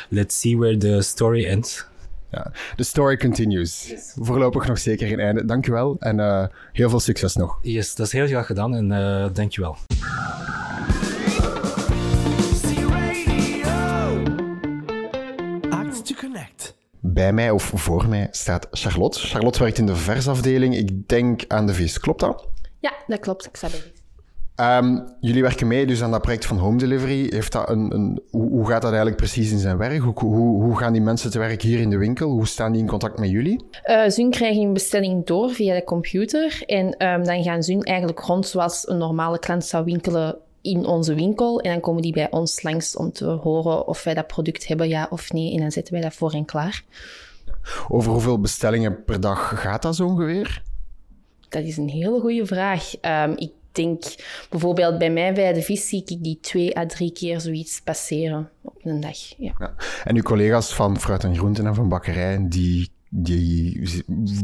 [0.09, 1.91] let's see where the story ends.
[2.33, 3.89] Ja, de story continues.
[3.89, 4.13] Yes.
[4.17, 5.45] Voorlopig nog zeker geen einde.
[5.45, 7.59] Dankjewel en uh, heel veel succes nog.
[7.63, 9.77] Yes, dat is heel graag gedaan en uh, dankjewel.
[17.01, 19.19] Bij mij of voor mij staat Charlotte.
[19.19, 20.77] Charlotte werkt in de versafdeling.
[20.77, 21.99] Ik denk aan de vis.
[21.99, 22.49] Klopt dat?
[22.79, 23.47] Ja, dat klopt.
[23.47, 24.02] Ik sta bij
[24.57, 27.27] Um, jullie werken mee dus aan dat project van home delivery.
[27.31, 30.01] Heeft dat een, een, hoe, hoe gaat dat eigenlijk precies in zijn werk?
[30.01, 32.31] Hoe, hoe, hoe, gaan die mensen te werk hier in de winkel?
[32.31, 33.65] Hoe staan die in contact met jullie?
[33.85, 36.63] Uh, Zun krijgen een bestelling door via de computer.
[36.67, 41.15] En um, dan gaan Zun eigenlijk rond zoals een normale klant zou winkelen in onze
[41.15, 41.61] winkel.
[41.61, 44.89] En dan komen die bij ons langs om te horen of wij dat product hebben,
[44.89, 45.53] ja of nee.
[45.53, 46.85] En dan zetten wij dat voor en klaar.
[47.89, 50.63] Over hoeveel bestellingen per dag gaat dat zo ongeveer?
[51.49, 52.93] Dat is een hele goede vraag.
[53.03, 54.05] Um, ik denk
[54.51, 58.51] bijvoorbeeld bij mij bij de vis zie ik die twee à drie keer zoiets passeren
[58.63, 59.19] op een dag.
[59.39, 59.53] Ja.
[59.59, 59.75] ja.
[60.05, 63.83] En uw collega's van Fruit en Groenten en van Bakkerij, die, die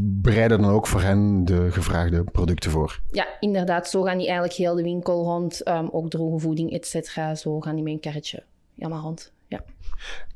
[0.03, 3.01] bereiden dan ook voor hen de gevraagde producten voor?
[3.11, 3.89] Ja, inderdaad.
[3.89, 5.67] Zo gaan die eigenlijk heel de winkel rond.
[5.67, 7.35] Um, ook droge voeding, et cetera.
[7.35, 8.43] Zo gaan die met een karretje
[8.75, 9.31] helemaal rond.
[9.47, 9.63] Ja.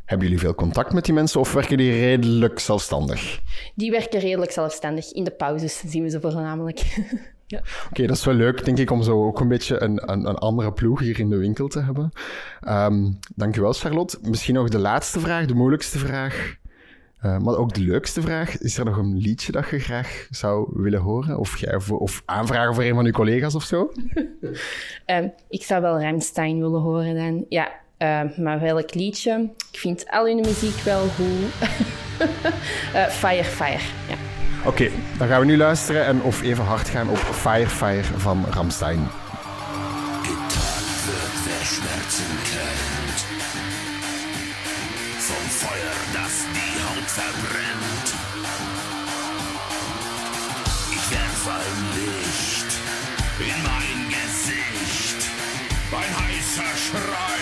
[0.05, 3.41] Hebben jullie veel contact met die mensen of werken die redelijk zelfstandig?
[3.75, 5.11] Die werken redelijk zelfstandig.
[5.11, 6.79] In de pauzes zien we ze voornamelijk.
[7.53, 7.61] Ja.
[7.89, 10.37] Oké, dat is wel leuk, denk ik, om zo ook een beetje een, een, een
[10.37, 12.11] andere ploeg hier in de winkel te hebben.
[12.67, 14.17] Um, dankjewel, Charlotte.
[14.21, 16.55] Misschien nog de laatste vraag, de moeilijkste vraag.
[17.25, 18.57] Uh, maar ook de leukste vraag.
[18.57, 21.39] Is er nog een liedje dat je graag zou willen horen?
[21.39, 23.91] Of, jij voor, of aanvragen voor een van je collega's of zo?
[25.05, 27.45] um, ik zou wel Rammstein willen horen dan.
[27.49, 29.49] Ja, uh, maar welk liedje?
[29.71, 31.69] Ik vind al hun muziek wel goed.
[32.93, 34.22] uh, fire, Fire, ja.
[34.65, 38.45] Oké, dan gaan we nu luisteren en of even hard gaan op Fire Fire van
[38.49, 39.09] Ramstein.
[40.21, 43.25] Getan wird, wer Schmerzen kennt.
[45.17, 48.07] Vom Feuer, das die Haut verbrennt.
[50.91, 52.71] Ich werf ein Licht
[53.39, 55.29] in mein Gesicht.
[55.91, 57.32] Ein heißer Schrei.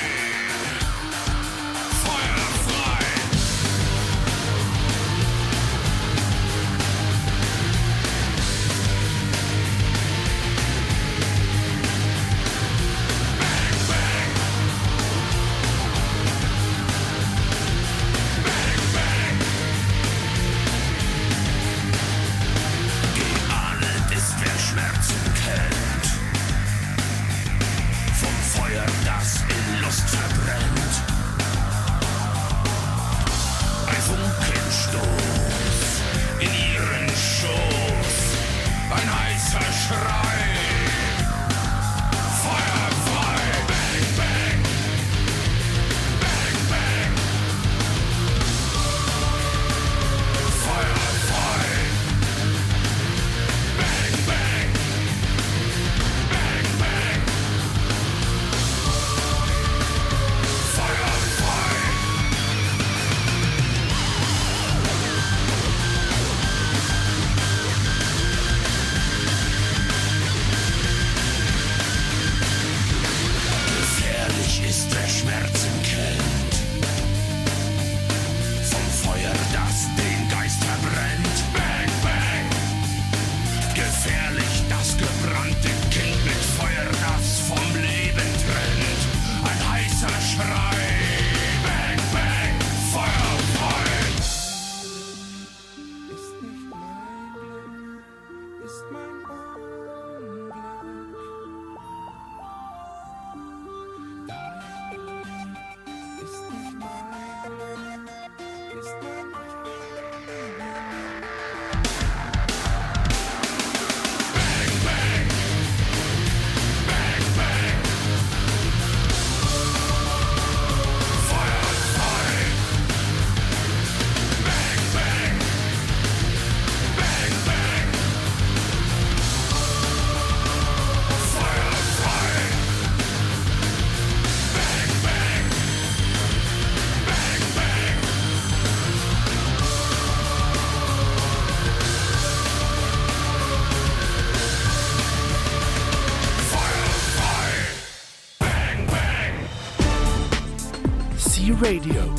[151.62, 152.16] Radio.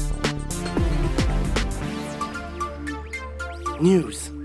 [3.81, 4.42] News.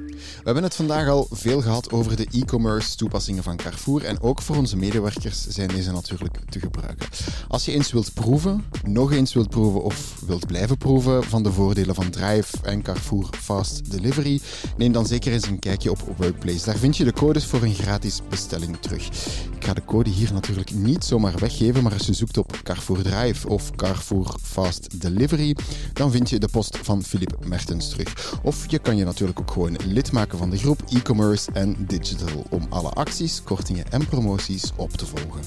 [0.47, 4.41] We hebben het vandaag al veel gehad over de e-commerce toepassingen van Carrefour en ook
[4.41, 7.07] voor onze medewerkers zijn deze natuurlijk te gebruiken.
[7.47, 11.51] Als je eens wilt proeven, nog eens wilt proeven of wilt blijven proeven van de
[11.51, 14.41] voordelen van Drive en Carrefour Fast Delivery,
[14.77, 16.65] neem dan zeker eens een kijkje op Workplace.
[16.65, 19.07] Daar vind je de codes voor een gratis bestelling terug.
[19.55, 23.01] Ik ga de code hier natuurlijk niet zomaar weggeven, maar als je zoekt op Carrefour
[23.01, 25.55] Drive of Carrefour Fast Delivery,
[25.93, 28.39] dan vind je de post van Philippe Mertens terug.
[28.43, 32.45] Of je kan je natuurlijk ook gewoon lid maken van de groep e-commerce en digital
[32.49, 35.41] om alle acties, kortingen en promoties op te volgen.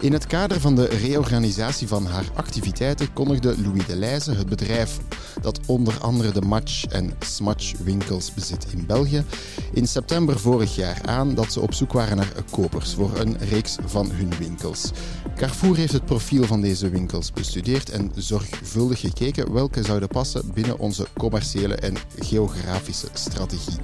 [0.00, 4.98] In het kader van de reorganisatie van haar activiteiten kondigde Louis de Leijze, het bedrijf
[5.40, 9.24] dat onder andere de Match en Smatch winkels bezit in België,
[9.72, 13.76] in september vorig jaar aan dat ze op zoek waren naar kopers voor een reeks
[13.84, 14.90] van hun winkels.
[15.36, 20.78] Carrefour heeft het profiel van deze winkels bestudeerd en zorgvuldig gekeken welke zouden passen binnen
[20.78, 23.76] onze commerciële en geografische strategie.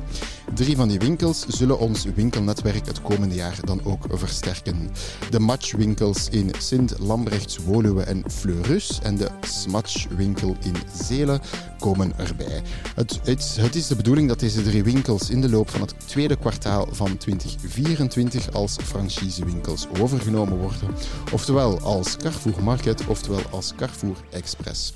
[0.55, 4.91] Drie van die winkels zullen ons winkelnetwerk het komende jaar dan ook versterken.
[5.31, 11.41] De Match-winkels in Sint, Lambrechts, Woluwe en Fleurus en de Smatch-winkel in Zelen
[11.79, 12.63] komen erbij.
[12.95, 15.95] Het, het, het is de bedoeling dat deze drie winkels in de loop van het
[16.07, 20.95] tweede kwartaal van 2024 als franchisewinkels overgenomen worden,
[21.33, 24.93] oftewel als Carrefour Market, oftewel als Carrefour Express.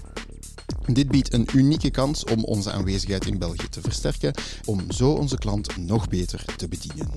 [0.86, 4.34] Dit biedt een unieke kans om onze aanwezigheid in België te versterken,
[4.64, 7.09] om zo onze klant nog beter te bedienen.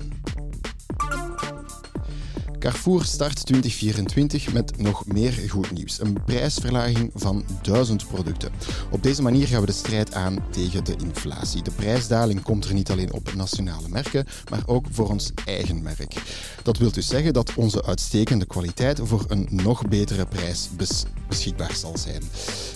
[2.62, 6.00] Carrefour start 2024 met nog meer goed nieuws.
[6.00, 8.52] Een prijsverlaging van 1000 producten.
[8.90, 11.62] Op deze manier gaan we de strijd aan tegen de inflatie.
[11.62, 16.14] De prijsdaling komt er niet alleen op nationale merken, maar ook voor ons eigen merk.
[16.62, 21.74] Dat wil dus zeggen dat onze uitstekende kwaliteit voor een nog betere prijs bes beschikbaar
[21.74, 22.22] zal zijn.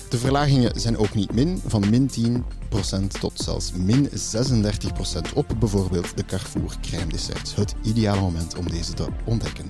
[0.09, 4.13] De verlagingen zijn ook niet min, van min 10% tot zelfs min 36%
[5.35, 7.55] op bijvoorbeeld de Carrefour crème desserts.
[7.55, 9.69] Het ideale moment om deze te ontdekken.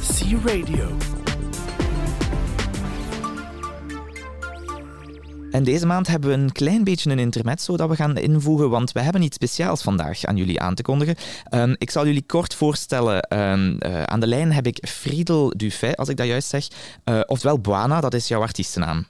[0.00, 1.19] C Radio.
[5.50, 8.92] En deze maand hebben we een klein beetje een intermezzo dat we gaan invoegen, want
[8.92, 11.16] we hebben iets speciaals vandaag aan jullie aan te kondigen.
[11.54, 13.38] Um, ik zal jullie kort voorstellen.
[13.38, 16.68] Um, uh, aan de lijn heb ik Friedel Dufay, als ik dat juist zeg.
[17.04, 19.06] Uh, oftewel Boana, dat is jouw artiestennaam.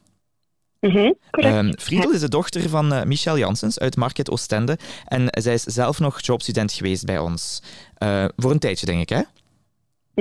[0.81, 4.79] Mm -hmm, um, Friedel is de dochter van uh, Michel Janssens uit Market Oostende.
[5.05, 7.63] En zij is zelf nog jobstudent geweest bij ons.
[8.37, 9.23] voor een tijdje, denk ik, hè?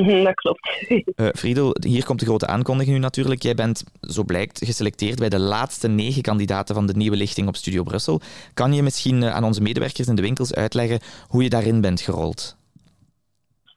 [0.03, 0.85] Mm, dat klopt.
[0.89, 3.41] uh, Friedel, hier komt de grote aankondiging nu natuurlijk.
[3.41, 7.55] Jij bent, zo blijkt, geselecteerd bij de laatste negen kandidaten van de nieuwe lichting op
[7.55, 8.21] Studio Brussel.
[8.53, 12.01] Kan je misschien uh, aan onze medewerkers in de winkels uitleggen hoe je daarin bent
[12.01, 12.57] gerold?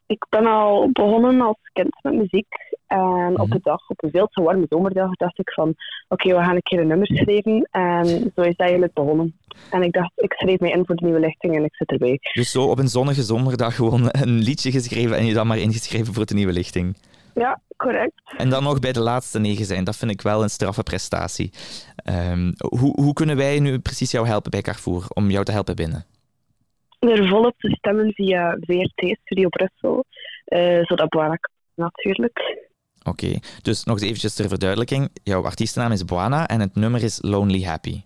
[0.06, 2.54] Ik ben al begonnen als kind met muziek.
[2.92, 3.36] En mm-hmm.
[3.36, 5.68] op de dag, op een veel te warme zomerdag, dacht ik van...
[5.68, 5.78] Oké,
[6.08, 7.68] okay, we gaan een keer een nummer schrijven.
[7.70, 9.36] En zo is dat eigenlijk begonnen.
[9.70, 12.18] En ik dacht, ik schreef mij in voor de nieuwe lichting en ik zit erbij.
[12.32, 16.14] Dus zo op een zonnige zomerdag gewoon een liedje geschreven en je dan maar ingeschreven
[16.14, 16.96] voor de nieuwe lichting?
[17.34, 18.22] Ja, correct.
[18.36, 21.50] En dan nog bij de laatste negen zijn, dat vind ik wel een straffe prestatie.
[22.30, 25.76] Um, hoe, hoe kunnen wij nu precies jou helpen bij Carrefour, om jou te helpen
[25.76, 26.04] binnen?
[26.98, 30.04] Er volop te stemmen via VRT Studio Brussel,
[30.46, 31.38] uh, zodat Boana
[31.74, 32.70] natuurlijk.
[33.04, 33.42] Oké, okay.
[33.62, 35.10] dus nog eens eventjes ter verduidelijking.
[35.22, 38.02] Jouw artiestennaam is Boana en het nummer is Lonely Happy.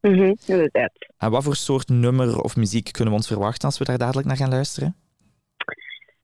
[0.00, 0.92] Mm -hmm, inderdaad.
[1.18, 4.26] En wat voor soort nummer of muziek kunnen we ons verwachten als we daar dadelijk
[4.26, 4.96] naar gaan luisteren?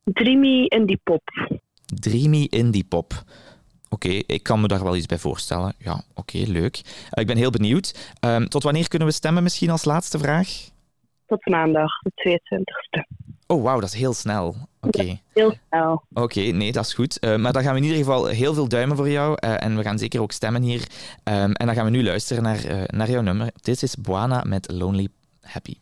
[0.04, 1.22] Dreamy indie pop.
[1.86, 3.12] Dreamy indie pop.
[3.88, 5.74] Oké, okay, ik kan me daar wel iets bij voorstellen.
[5.78, 6.80] Ja, oké, okay, leuk.
[6.84, 8.14] Uh, ik ben heel benieuwd.
[8.20, 10.48] Um, tot wanneer kunnen we stemmen misschien als laatste vraag?
[11.26, 13.25] Tot maandag, de 22e.
[13.46, 14.56] Oh, wauw, dat is heel snel.
[14.80, 15.20] Oké.
[15.32, 16.02] Heel snel.
[16.12, 17.18] Oké, nee, dat is goed.
[17.20, 19.38] Uh, maar dan gaan we in ieder geval heel veel duimen voor jou.
[19.44, 20.80] Uh, en we gaan zeker ook stemmen hier.
[21.24, 23.50] Um, en dan gaan we nu luisteren naar, uh, naar jouw nummer.
[23.60, 25.08] Dit is Buana met Lonely
[25.40, 25.74] Happy.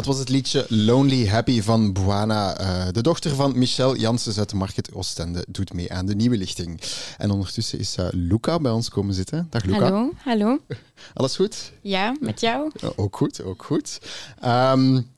[0.00, 2.60] Dat was het liedje Lonely Happy van Buana.
[2.60, 6.36] Uh, de dochter van Michel Janssens uit de Market Oostende doet mee aan de nieuwe
[6.36, 6.80] lichting.
[7.18, 9.46] En ondertussen is uh, Luca bij ons komen zitten.
[9.50, 9.78] Dag Luca.
[9.78, 10.58] Hallo, hallo.
[11.14, 11.72] Alles goed?
[11.80, 12.70] Ja, met jou?
[12.96, 13.98] Ook goed, ook goed.
[14.44, 15.10] Um,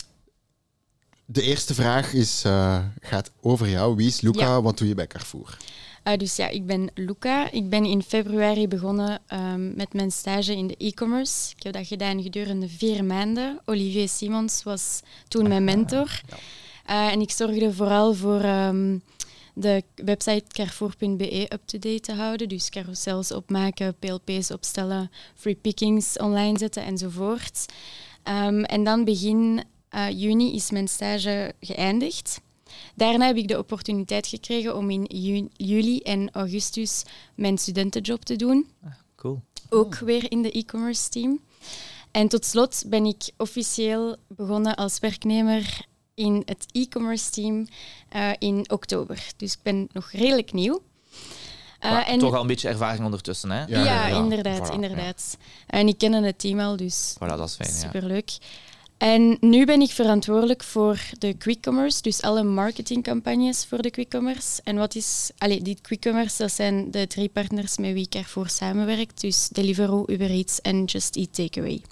[1.25, 2.43] de eerste vraag is,
[3.01, 3.97] gaat over jou.
[3.97, 4.41] Wie is Luca?
[4.41, 4.63] Ja.
[4.63, 5.57] Wat doe je bij Carrefour?
[6.05, 7.51] Uh, dus ja, ik ben Luca.
[7.51, 11.53] Ik ben in februari begonnen um, met mijn stage in de e-commerce.
[11.57, 13.61] Ik heb dat gedaan gedurende vier maanden.
[13.65, 16.21] Olivier Simons was toen mijn mentor.
[16.91, 19.03] Uh, en ik zorgde vooral voor um,
[19.55, 22.49] de website carrefour.be up-to-date te houden.
[22.49, 27.67] Dus carousels opmaken, PLP's opstellen, free pickings online zetten enzovoort.
[28.29, 32.41] Um, en dan begin uh, juni is mijn stage geëindigd.
[32.95, 37.03] Daarna heb ik de opportuniteit gekregen om in juli en augustus
[37.35, 38.71] mijn studentenjob te doen.
[38.85, 39.41] Ah, cool.
[39.69, 41.41] Ook weer in de e-commerce team.
[42.11, 47.67] En tot slot ben ik officieel begonnen als werknemer in het e-commerce team
[48.17, 49.27] uh, in oktober.
[49.37, 50.83] Dus ik ben nog redelijk nieuw.
[51.85, 53.65] Uh, en toch al een beetje ervaring ondertussen, hè?
[53.65, 54.17] Ja, ja, ja.
[54.17, 54.71] inderdaad.
[54.71, 55.37] Voilà, inderdaad.
[55.67, 57.73] En ik ken het team al, dus voilà, dat is fijn.
[57.73, 58.31] Superleuk.
[59.03, 64.11] En nu ben ik verantwoordelijk voor de quick commerce, dus alle marketingcampagnes voor de quick
[64.11, 64.61] commerce.
[64.65, 68.15] En wat is, allee, die quick commerce, dat zijn de drie partners met wie ik
[68.15, 71.83] ervoor samenwerk, dus Deliveroo, Uber Eats en Just Eat Takeaway.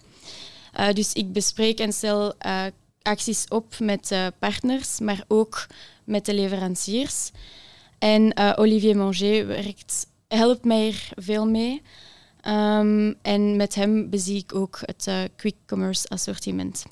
[0.79, 2.65] Uh, dus ik bespreek en stel uh,
[3.03, 5.67] acties op met uh, partners, maar ook
[6.05, 7.31] met de leveranciers.
[7.99, 9.75] En Olivier Manger
[10.29, 11.83] helpt mij er veel mee.
[12.47, 16.85] Um, en met hem bezie ik ook het quick commerce assortiment.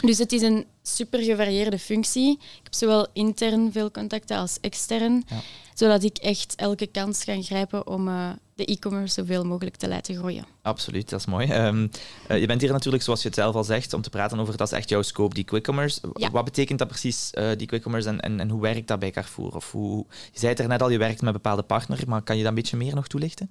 [0.00, 2.30] Dus het is een super gevarieerde functie.
[2.32, 5.40] Ik heb zowel intern veel contacten als extern, Ja.
[5.74, 10.14] zodat ik echt elke kans kan grijpen om eh, de e-commerce zoveel mogelijk te laten
[10.16, 10.44] groeien.
[10.62, 11.46] Absoluut, dat is mooi.
[11.48, 11.86] Ehm,
[12.28, 14.56] eh, je bent hier natuurlijk, zoals je het zelf al zegt, om te praten over
[14.56, 16.00] dat is echt jouw scope, die quick commerce.
[16.14, 16.30] Ja.
[16.30, 19.10] Wat betekent dat precies, eh, die quick commerce, en, en, en hoe werkt dat bij
[19.10, 19.54] Carrefour?
[19.54, 22.36] Of hoe, je zei het er net al, je werkt met bepaalde partner, maar kan
[22.36, 23.50] je dat een beetje meer nog toelichten?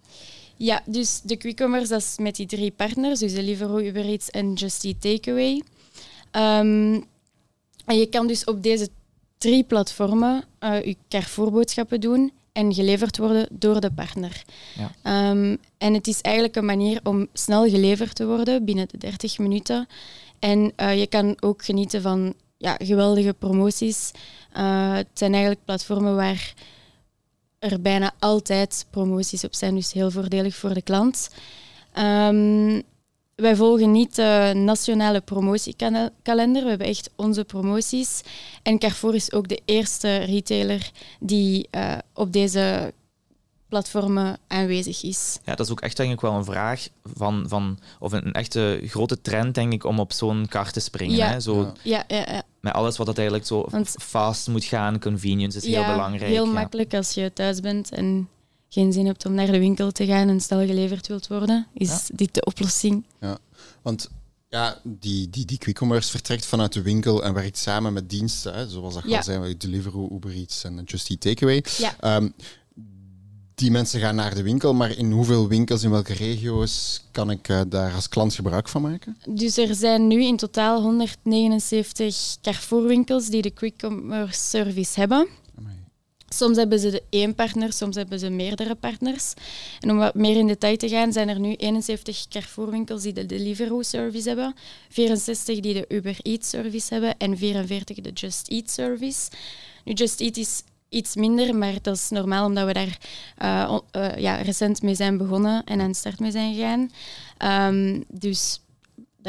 [0.57, 4.29] Ja, dus de quick commerce dat is met die drie partners, dus Deliveroo, Uber Eats
[4.29, 5.61] en Just Eat Takeaway.
[6.32, 7.01] Ehm,
[7.86, 8.89] en je kan dus op deze
[9.38, 14.43] drie platformen eh, je Carrefour-boodschappen doen en geleverd worden door de partner.
[14.77, 14.91] Ja.
[15.03, 19.38] Ehm, en het is eigenlijk een manier om snel geleverd te worden binnen de 30
[19.38, 19.88] minuten.
[20.39, 24.11] En eh, je kan ook genieten van ja, geweldige promoties.
[24.51, 26.53] Eh, het zijn eigenlijk platformen waar
[27.59, 31.30] er bijna altijd promoties op zijn, dus heel voordelig voor de klant.
[31.91, 32.82] Ehm,
[33.39, 38.21] wij volgen niet de nationale promotiekalender, we hebben echt onze promoties.
[38.63, 42.93] En Carrefour is ook de eerste retailer die eh, op deze
[43.67, 45.39] platformen aanwezig is.
[45.45, 48.33] Ja, dat is ook echt denk ik wel een vraag van, van of een, een
[48.33, 51.15] echte grote trend denk ik om op zo'n kar te springen.
[51.15, 51.27] Ja.
[51.27, 51.39] Hè?
[51.39, 52.43] Zo, Ja, ja, ja.
[52.59, 56.31] Met alles wat dat eigenlijk zo Want- fast moet gaan, convenience is ja, heel belangrijk.
[56.31, 56.51] Heel ja.
[56.51, 58.29] makkelijk als je thuis bent en
[58.70, 61.89] geen zin hebt om naar de winkel te gaan en snel geleverd wilt worden, is
[61.89, 61.99] Ja.
[62.15, 63.05] dit de oplossing.
[63.22, 63.38] Ja,
[63.82, 64.09] want
[64.49, 68.53] ja, die, die, die quick commerce vertrekt vanuit de winkel en werkt samen met diensten,
[68.53, 69.17] hè, zoals dat Ja.
[69.17, 71.63] al zei, Deliveroo, Uber Eats en Just Eat Takeaway.
[71.78, 71.95] Ja.
[71.99, 72.30] Ehm,
[73.55, 77.47] die mensen gaan naar de winkel, maar in hoeveel winkels, in welke regio's kan ik
[77.49, 79.17] eh, daar als klant gebruik van maken?
[79.30, 85.28] Dus er zijn nu in totaal 179 Carrefour-winkels die de quick commerce service hebben.
[86.30, 89.34] Soms hebben ze één partner, soms hebben ze meerdere partners.
[89.80, 93.25] En om wat meer in detail te gaan, zijn er nu 71 Carrefour-winkels die de
[93.25, 94.55] Deliveroo-service hebben,
[94.89, 99.30] 64 die de Uber Eats-service hebben en 44 de Just Eat-service.
[99.84, 102.97] Nu, Just Eat is iets minder, maar dat is normaal omdat we daar
[103.38, 106.91] eh, eh, ja, recent mee zijn begonnen en aan start mee zijn gegaan.
[107.38, 108.59] Ehm, dus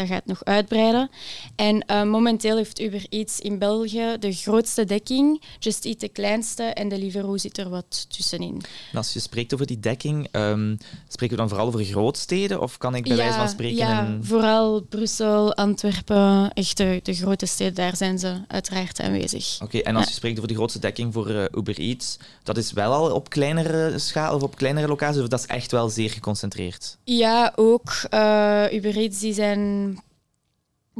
[0.01, 1.11] dat gaat nog uitbreiden.
[1.57, 6.63] En eh, momenteel heeft Uber Eats in België de grootste dekking, Just Eat de kleinste
[6.63, 8.63] en Deliveroo zit er wat tussenin.
[8.93, 10.77] En als je spreekt over die dekking, ehm,
[11.09, 12.61] spreken we dan vooral over grootsteden?
[12.61, 17.47] Of kan ik bij wijze van spreken ja vooral Brussel, Antwerpen, echt de, de grote
[17.47, 19.59] steden, daar zijn ze uiteraard aanwezig.
[19.63, 20.11] Oké, en als Ja.
[20.11, 23.31] je spreekt over de grootste dekking voor eh, Uber Eats, dat is wel al op
[23.31, 26.97] kleinere schaal of op kleinere locaties, of dat is echt wel zeer geconcentreerd?
[27.05, 27.93] Ja, ook.
[28.11, 29.90] eh Uber Eats die zijn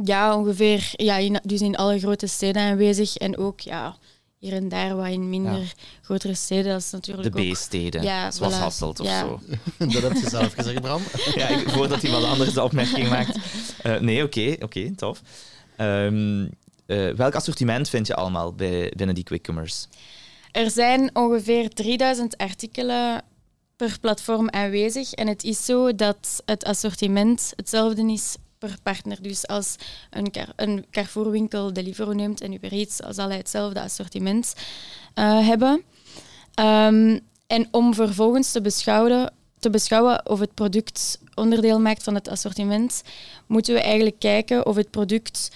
[0.03, 3.15] ja, ongeveer ja, in, dus in alle grote steden aanwezig.
[3.17, 3.95] En ook ja,
[4.37, 5.65] hier en daar wat in minder Ja.
[6.01, 6.71] grotere steden.
[6.71, 7.51] Dat is De natuurlijk ook...
[7.53, 8.57] B-steden, Ja, zoals voilà.
[8.57, 9.19] Hasselt of Ja.
[9.19, 9.39] zo.
[9.77, 11.01] dat heb je zelf gezegd, Bram.
[11.35, 13.37] ja, ik, voordat iemand anders de opmerking maakt.
[13.83, 15.21] Eh, nee, oké, oké, tof.
[15.75, 16.45] Ehm,
[16.85, 19.85] eh, welk assortiment vind je allemaal bij, binnen die quick commerce?
[20.51, 23.21] Er zijn ongeveer 3000 artikelen
[23.75, 25.11] per platform aanwezig.
[25.13, 29.21] En het is zo dat het assortiment hetzelfde is per partner.
[29.21, 29.75] Dus als
[30.09, 34.53] een, een Carrefour-winkel Deliveroo neemt en Uber Eats, zal hij hetzelfde assortiment
[35.13, 35.83] eh, hebben.
[36.53, 42.27] Ehm, en om vervolgens te beschouwen, te beschouwen of het product onderdeel maakt van het
[42.27, 43.01] assortiment,
[43.47, 45.51] moeten we eigenlijk kijken of het product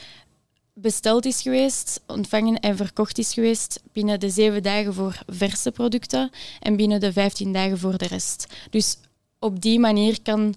[0.74, 6.30] besteld is geweest, ontvangen en verkocht is geweest binnen de zeven dagen voor verse producten
[6.60, 8.46] en binnen de vijftien dagen voor de rest.
[8.70, 8.98] Dus
[9.40, 10.56] op die manier kan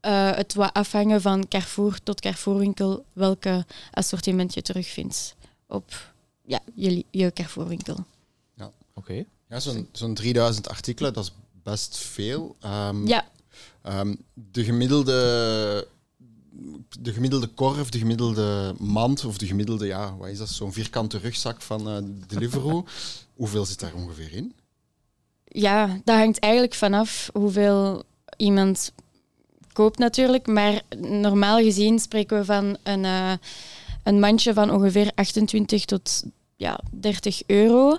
[0.00, 5.34] eh, het wat afhangen van Carrefour tot Carrefourwinkel welke assortiment je terugvindt
[5.66, 6.12] op
[6.46, 8.04] ja, je, je Carrefourwinkel.
[8.54, 8.72] Ja.
[8.94, 9.24] Oké.
[9.48, 11.32] Ja, zo'n zo'n 3000 artikelen, dat is
[11.62, 12.56] best veel.
[12.60, 13.24] Ehm, Ja,
[13.82, 15.88] ehm, de gemiddelde
[17.00, 21.18] de gemiddelde korf, de gemiddelde mand of de gemiddelde, ja, wat is dat, zo'n vierkante
[21.18, 21.96] rugzak van eh
[22.26, 22.84] Deliveroo.
[23.34, 24.54] Hoeveel zit daar ongeveer in?
[25.44, 28.02] ja, dat hangt eigenlijk vanaf hoeveel
[28.36, 28.92] iemand
[29.88, 30.46] natuurlijk.
[30.46, 33.32] Maar normaal gezien spreken we van een, eh,
[34.02, 36.22] een mandje van ongeveer 28 tot
[36.56, 37.98] ja, 30 euro.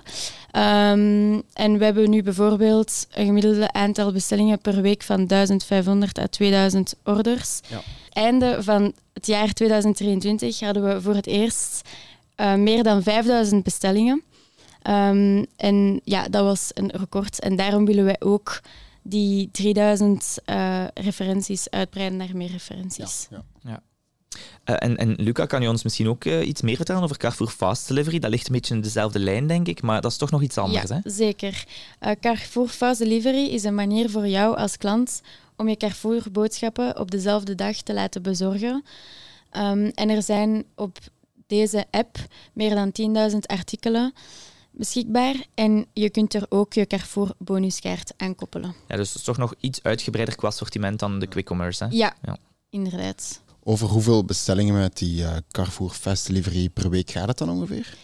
[0.50, 6.26] Ehm, en we hebben nu bijvoorbeeld een gemiddelde aantal bestellingen per week van 1500 à
[6.26, 7.60] 2000 orders.
[7.68, 7.80] Ja.
[8.10, 11.88] Einde van het jaar 2023 hadden we voor het eerst
[12.34, 14.22] eh, meer dan 5000 bestellingen.
[14.82, 17.40] Ehm, en ja, dat was een record.
[17.40, 18.60] En daarom willen wij ook
[19.02, 23.28] die 3000 eh, referenties uitbreiden naar meer referenties.
[23.30, 23.82] Ja.
[24.64, 27.50] Eh, en, en Luca, kan je ons misschien ook eh, iets meer vertellen over Carrefour
[27.50, 28.18] Fast Delivery?
[28.18, 30.58] Dat ligt een beetje in dezelfde lijn, denk ik, maar dat is toch nog iets
[30.58, 31.10] anders, ja, hè?
[31.10, 31.64] zeker.
[31.98, 35.20] Eh, Carrefour Fast Delivery is een manier voor jou als klant
[35.56, 38.84] om je Carrefour-boodschappen op dezelfde dag te laten bezorgen.
[39.50, 40.98] Ehm, en er zijn op
[41.46, 42.16] deze app
[42.52, 44.12] meer dan 10.000 artikelen
[44.72, 45.46] beschikbaar.
[45.54, 48.74] En je kunt er ook je Carrefour bonuskaart aan koppelen.
[48.88, 51.84] Ja, dus het is toch nog iets uitgebreider qua assortiment dan de quick commerce.
[51.84, 51.90] Hè?
[51.90, 52.16] Ja,
[52.70, 53.42] inderdaad.
[53.62, 57.96] Over hoeveel bestellingen met die eh, Carrefour Fast Delivery per week gaat het dan ongeveer?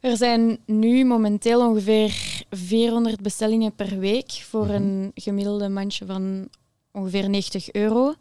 [0.00, 6.48] Er zijn nu momenteel ongeveer 400 bestellingen per week voor een gemiddelde mandje van
[6.92, 8.14] ongeveer 90 euro.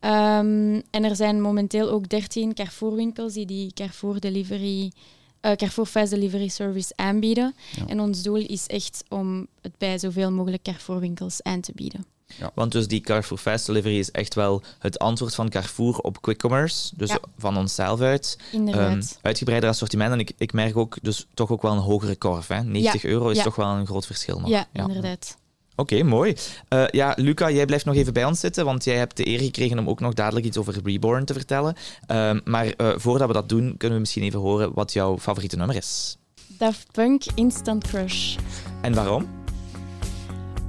[0.00, 4.92] Ehm, en er zijn momenteel ook 13 Carrefour-winkels die die Carrefour Delivery,
[5.40, 7.54] eh, Carrefour Fast Delivery Service aanbieden.
[7.86, 12.04] En ons doel is echt om het bij zoveel mogelijk Carrefour-winkels aan te bieden.
[12.38, 12.50] Ja.
[12.54, 16.38] Want dus die Carrefour Fast Delivery is echt wel het antwoord van Carrefour op quick
[16.38, 16.92] commerce.
[16.96, 17.18] Dus Ja.
[17.38, 18.38] van onszelf uit.
[18.52, 20.12] Ehm, uitgebreider assortiment.
[20.12, 22.46] En ik, ik merk ook dus toch ook wel een hogere korf.
[22.48, 22.62] Hè?
[22.64, 23.08] 90 Ja.
[23.08, 24.48] euro is toch wel een groot verschil nog.
[24.48, 25.36] Ja, inderdaad.
[25.80, 26.34] Oké, mooi.
[26.68, 29.38] Eh, ja, Luca, jij blijft nog even bij ons zitten, want jij hebt de eer
[29.38, 31.74] gekregen om ook nog dadelijk iets over Reborn te vertellen.
[32.06, 35.56] Ehm, maar eh, voordat we dat doen, kunnen we misschien even horen wat jouw favoriete
[35.56, 36.16] nummer is.
[36.46, 38.36] Daft Punk Instant Crush.
[38.80, 39.28] En waarom?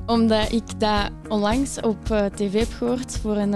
[0.06, 3.54] Omdat ik dat onlangs op eh, tv heb gehoord voor een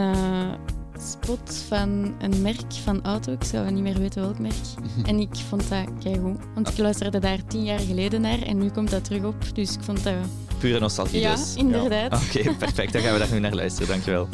[1.03, 3.31] spot van een merk van auto.
[3.31, 4.53] Ik zou niet meer weten welk merk.
[5.09, 6.37] En ik vond dat keigoed.
[6.53, 9.35] Want ik luisterde daar tien jaar geleden naar en nu komt dat terug op.
[9.53, 10.13] Dus ik vond dat...
[10.57, 11.55] Pure nostalgie Ja, dus.
[11.55, 12.13] inderdaad.
[12.13, 12.93] Oké, perfect.
[12.93, 13.87] Dan gaan we daar nu naar luisteren.
[13.87, 14.27] Dankjewel.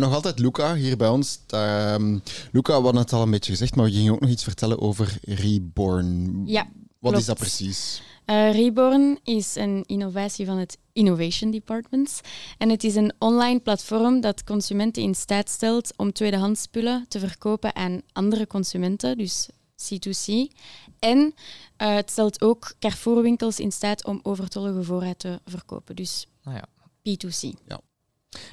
[0.00, 1.40] En nog altijd Luca hier bij ons.
[1.46, 2.18] Ehm
[2.52, 4.80] Luca, we hadden het al een beetje gezegd, maar we gingen ook nog iets vertellen
[4.80, 6.42] over Reborn.
[6.46, 8.02] Ja, Wat is dat precies?
[8.24, 12.20] Eh, Reborn is een innovatie van het Innovation Department.
[12.58, 17.18] En het is een online platform dat consumenten in staat stelt om tweedehands spullen te
[17.18, 20.54] verkopen aan andere consumenten, dus C2C.
[20.98, 21.34] En
[21.76, 26.64] eh, het stelt ook Carrefour-winkels in staat om overtollige voorraad te verkopen, dus Nou ja.
[27.08, 27.64] B2C.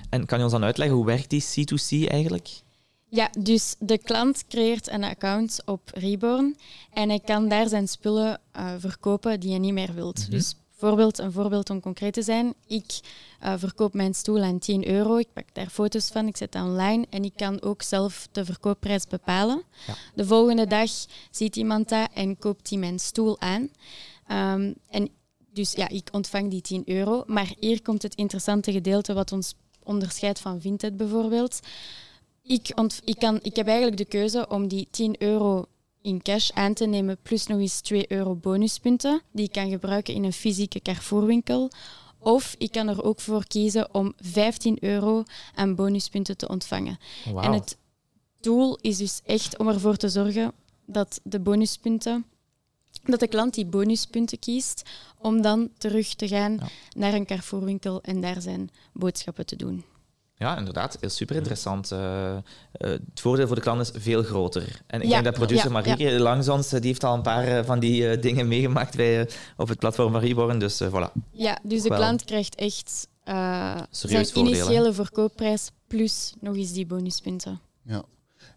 [0.10, 2.50] En kan je ons dan uitleggen hoe werkt die C2C eigenlijk?
[3.10, 6.58] Ja, dus de klant creëert een account op Reborn
[6.94, 10.32] en hij kan daar zijn spullen eh, verkopen die hij niet meer wilt.
[10.32, 12.54] Dus bijvoorbeeld, een voorbeeld om concreet te zijn.
[12.68, 13.00] Ik
[13.40, 16.64] eh, verkoop mijn stoel aan 10 euro, ik pak daar foto's van, ik zet dat
[16.64, 19.64] online en ik kan ook zelf de verkoopprijs bepalen.
[19.88, 19.96] Ja.
[20.16, 20.90] De volgende dag
[21.32, 23.70] ziet iemand dat en koopt hij mijn stoel aan.
[24.28, 25.10] Ehm, en
[25.54, 27.24] dus ja, ik ontvang die 10 euro.
[27.26, 29.54] Maar hier komt het interessante gedeelte wat ons
[29.88, 31.60] onderscheidt van Vinted bijvoorbeeld.
[32.44, 32.74] Ik,
[33.04, 35.66] ik, kan, ik heb eigenlijk de keuze om die 10 euro
[36.02, 40.14] in cash aan te nemen, plus nog eens 2 euro bonuspunten, die ik kan gebruiken
[40.14, 41.72] in een fysieke Carrefour-winkel.
[42.20, 45.24] Of ik kan er ook voor kiezen om 15 euro
[45.56, 46.98] aan bonuspunten te ontvangen.
[47.36, 47.78] En het
[48.40, 50.52] doel is dus echt om ervoor te zorgen
[50.86, 52.26] dat de bonuspunten,
[53.12, 54.82] dat de klant die bonuspunten kiest,
[55.18, 56.68] om dan terug te gaan Ja.
[56.96, 59.84] naar een Carrefour-winkel en daar zijn boodschappen te doen.
[60.40, 60.98] Ja, inderdaad.
[61.00, 61.92] Heel super interessant.
[61.92, 62.42] Eh, eh,
[62.72, 64.82] het voordeel voor de klant is veel groter.
[64.88, 67.22] En ik Ja, denk dat producer ja, Marieke langs ons, eh, die heeft al een
[67.22, 70.60] paar van die eh, dingen meegemaakt bij, op het platform van Reborn.
[70.60, 71.12] Dus voilà.
[71.32, 74.60] Ja, dus de klant krijgt echt eh, zijn voordeel, hè?
[74.60, 77.60] initiële verkoopprijs plus nog eens die bonuspunten.
[77.84, 78.04] Ja.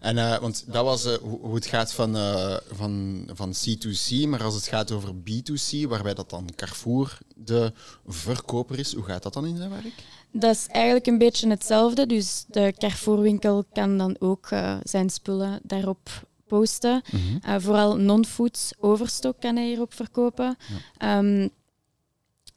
[0.01, 4.42] En, eh, want dat was eh, hoe, het gaat van, eh, van, van C2C, maar
[4.42, 7.72] als het gaat over B2C, waarbij dat dan Carrefour de
[8.07, 10.05] verkoper is, hoe gaat dat dan in zijn werk?
[10.32, 12.07] Dat is eigenlijk een beetje hetzelfde.
[12.07, 14.48] Dus de Carrefour-winkel kan dan ook
[14.82, 17.03] zijn spullen daarop posten.
[17.42, 20.57] Eh, vooral non-foods overstok kan hij hierop verkopen.
[20.98, 21.48] Ehm,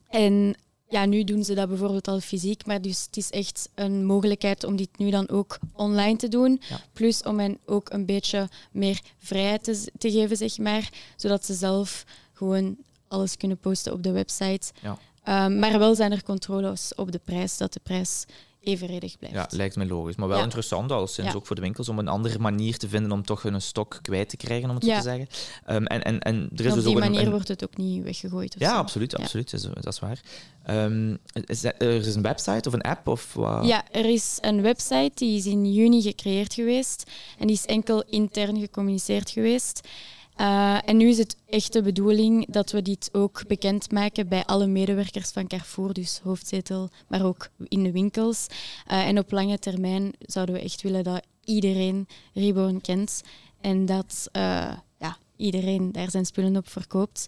[0.07, 0.55] en
[0.93, 4.63] ja, nu doen ze dat bijvoorbeeld al fysiek, maar dus het is echt een mogelijkheid
[4.63, 6.61] om dit nu dan ook online te doen.
[6.69, 6.79] Ja.
[6.93, 11.53] Plus om hen ook een beetje meer vrijheid te, te geven, zeg maar, zodat ze
[11.53, 12.77] zelf gewoon
[13.07, 14.71] alles kunnen posten op de website.
[14.81, 14.97] Ja.
[15.23, 18.25] Ehm, maar wel zijn er controles op de prijs, dat de prijs
[18.63, 19.35] evenredig blijft.
[19.35, 20.15] Ja, lijkt me logisch.
[20.15, 20.43] Maar wel Ja.
[20.43, 21.37] interessant, al sinds Ja.
[21.37, 24.29] ook voor de winkels, om een andere manier te vinden om toch hun stok kwijt
[24.29, 25.27] te krijgen, om het zo te zeggen.
[25.65, 27.63] Ehm, en, en, en er is En op dus die een- manier een, wordt het
[27.63, 28.53] ook niet weggegooid.
[28.55, 28.75] Of Ja, zo.
[28.75, 29.51] absoluut, absoluut.
[29.83, 30.21] Dat is, waar.
[30.63, 33.07] Ehm, is er is een website of een app?
[33.07, 33.65] Of wat?
[33.65, 38.03] Ja, er is een website die is in juni gecreëerd geweest en die is enkel
[38.09, 39.87] intern gecommuniceerd geweest.
[40.35, 44.67] Eh, en nu is het echt de bedoeling dat we dit ook bekendmaken bij alle
[44.67, 48.47] medewerkers van Carrefour, dus hoofdzetel, maar ook in de winkels.
[48.87, 53.21] Eh, en op lange termijn zouden we echt willen dat iedereen Reborn kent
[53.61, 57.27] en dat eh, ja, iedereen daar zijn spullen op verkoopt.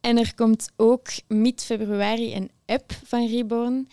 [0.00, 3.88] En er komt ook mid-februari een app van Reborn.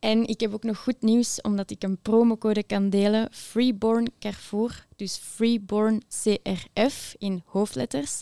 [0.00, 3.28] En ik heb ook nog goed nieuws, omdat ik een promocode kan delen.
[3.32, 8.20] Freeborn Carrefour, dus Freeborn CRF in hoofdletters.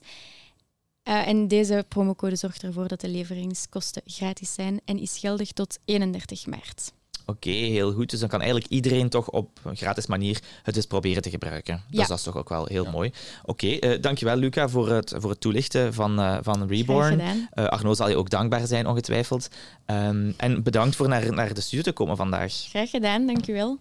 [1.03, 5.79] Eh, en deze promocode zorgt ervoor dat de leveringskosten gratis zijn en is geldig tot
[5.85, 6.93] 31 maart.
[7.27, 8.11] Oké, heel goed.
[8.11, 11.83] Dus dan kan eigenlijk iedereen toch op een gratis manier het eens proberen te gebruiken.
[11.91, 12.07] Dus Ja.
[12.07, 13.13] dat is toch ook wel heel mooi.
[13.45, 17.11] Oké, eh, dankjewel Luca voor het, voor het toelichten van, eh, van Reborn.
[17.11, 17.49] gedaan.
[17.51, 19.49] Eh, Arno zal je ook dankbaar zijn, ongetwijfeld.
[19.87, 22.53] Ehm, en bedankt voor naar, naar de studio te komen vandaag.
[22.53, 23.79] Graag gedaan, dankjewel.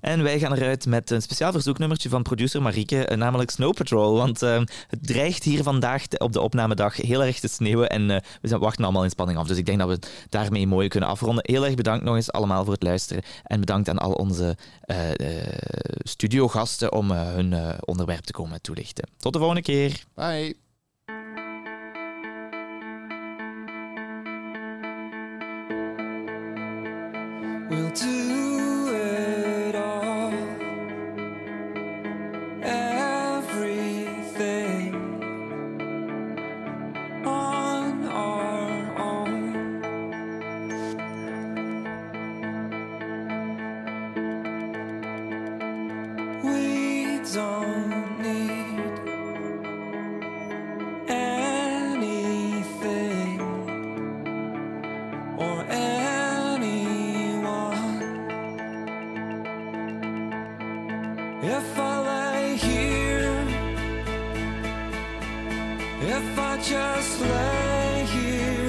[0.00, 4.16] En wij gaan eruit met een speciaal verzoeknummertje van producer Marieke, eh, namelijk Snow Patrol.
[4.16, 8.16] Want eh, het dreigt hier vandaag op de opnamedag heel erg te sneeuwen en uh,
[8.40, 9.46] we wachten allemaal in spanning af.
[9.46, 11.44] Dus ik denk dat we het daarmee mooi kunnen afronden.
[11.46, 14.56] Heel erg bedankt nog eens allemaal voor het luisteren en bedankt aan al onze
[14.86, 14.96] uh,
[15.98, 17.54] studiogasten om hun
[17.84, 19.08] onderwerp te komen toelichten.
[19.16, 20.04] Tot de volgende keer.
[20.14, 20.56] Bye.
[27.68, 27.90] We'll
[61.44, 63.34] If I lay here,
[66.00, 68.61] if I just lay here.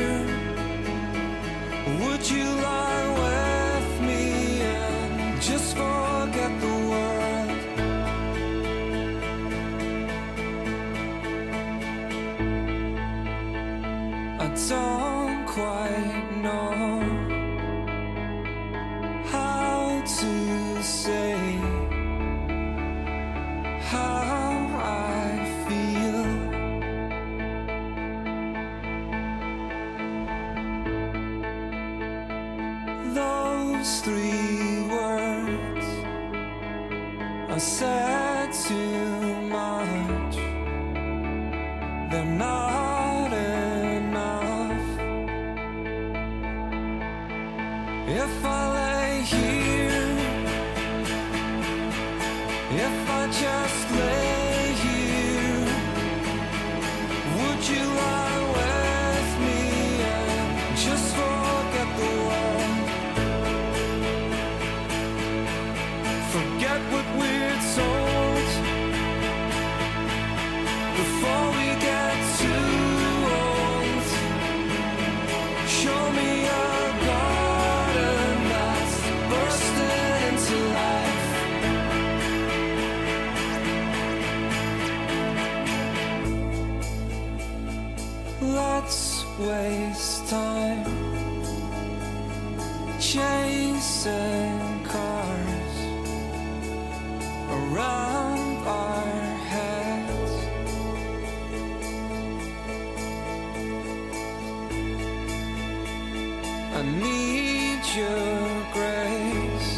[106.83, 109.71] need your grace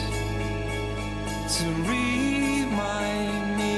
[1.58, 3.78] to remind me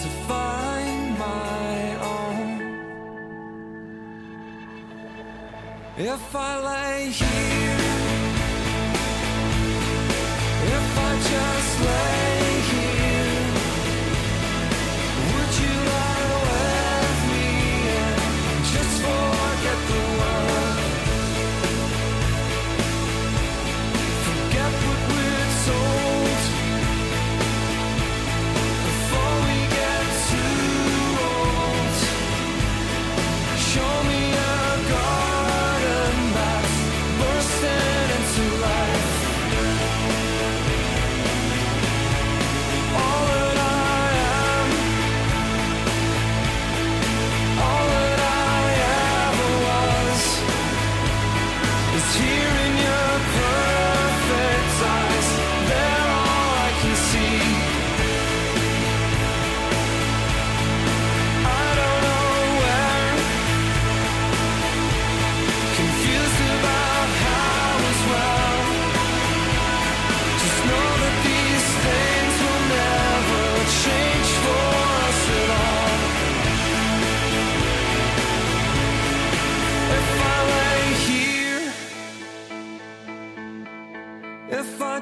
[0.00, 2.48] to find my own.
[5.96, 7.78] If I lay here,
[10.76, 12.07] if I just lay.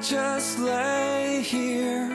[0.09, 2.07] just lay here?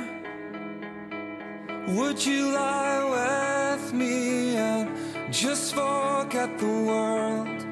[1.89, 4.89] Would you lie with me and
[5.31, 7.67] just forget the world?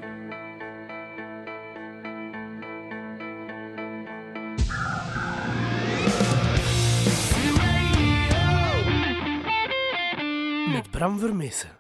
[10.73, 11.80] Met Bram Vermeesen.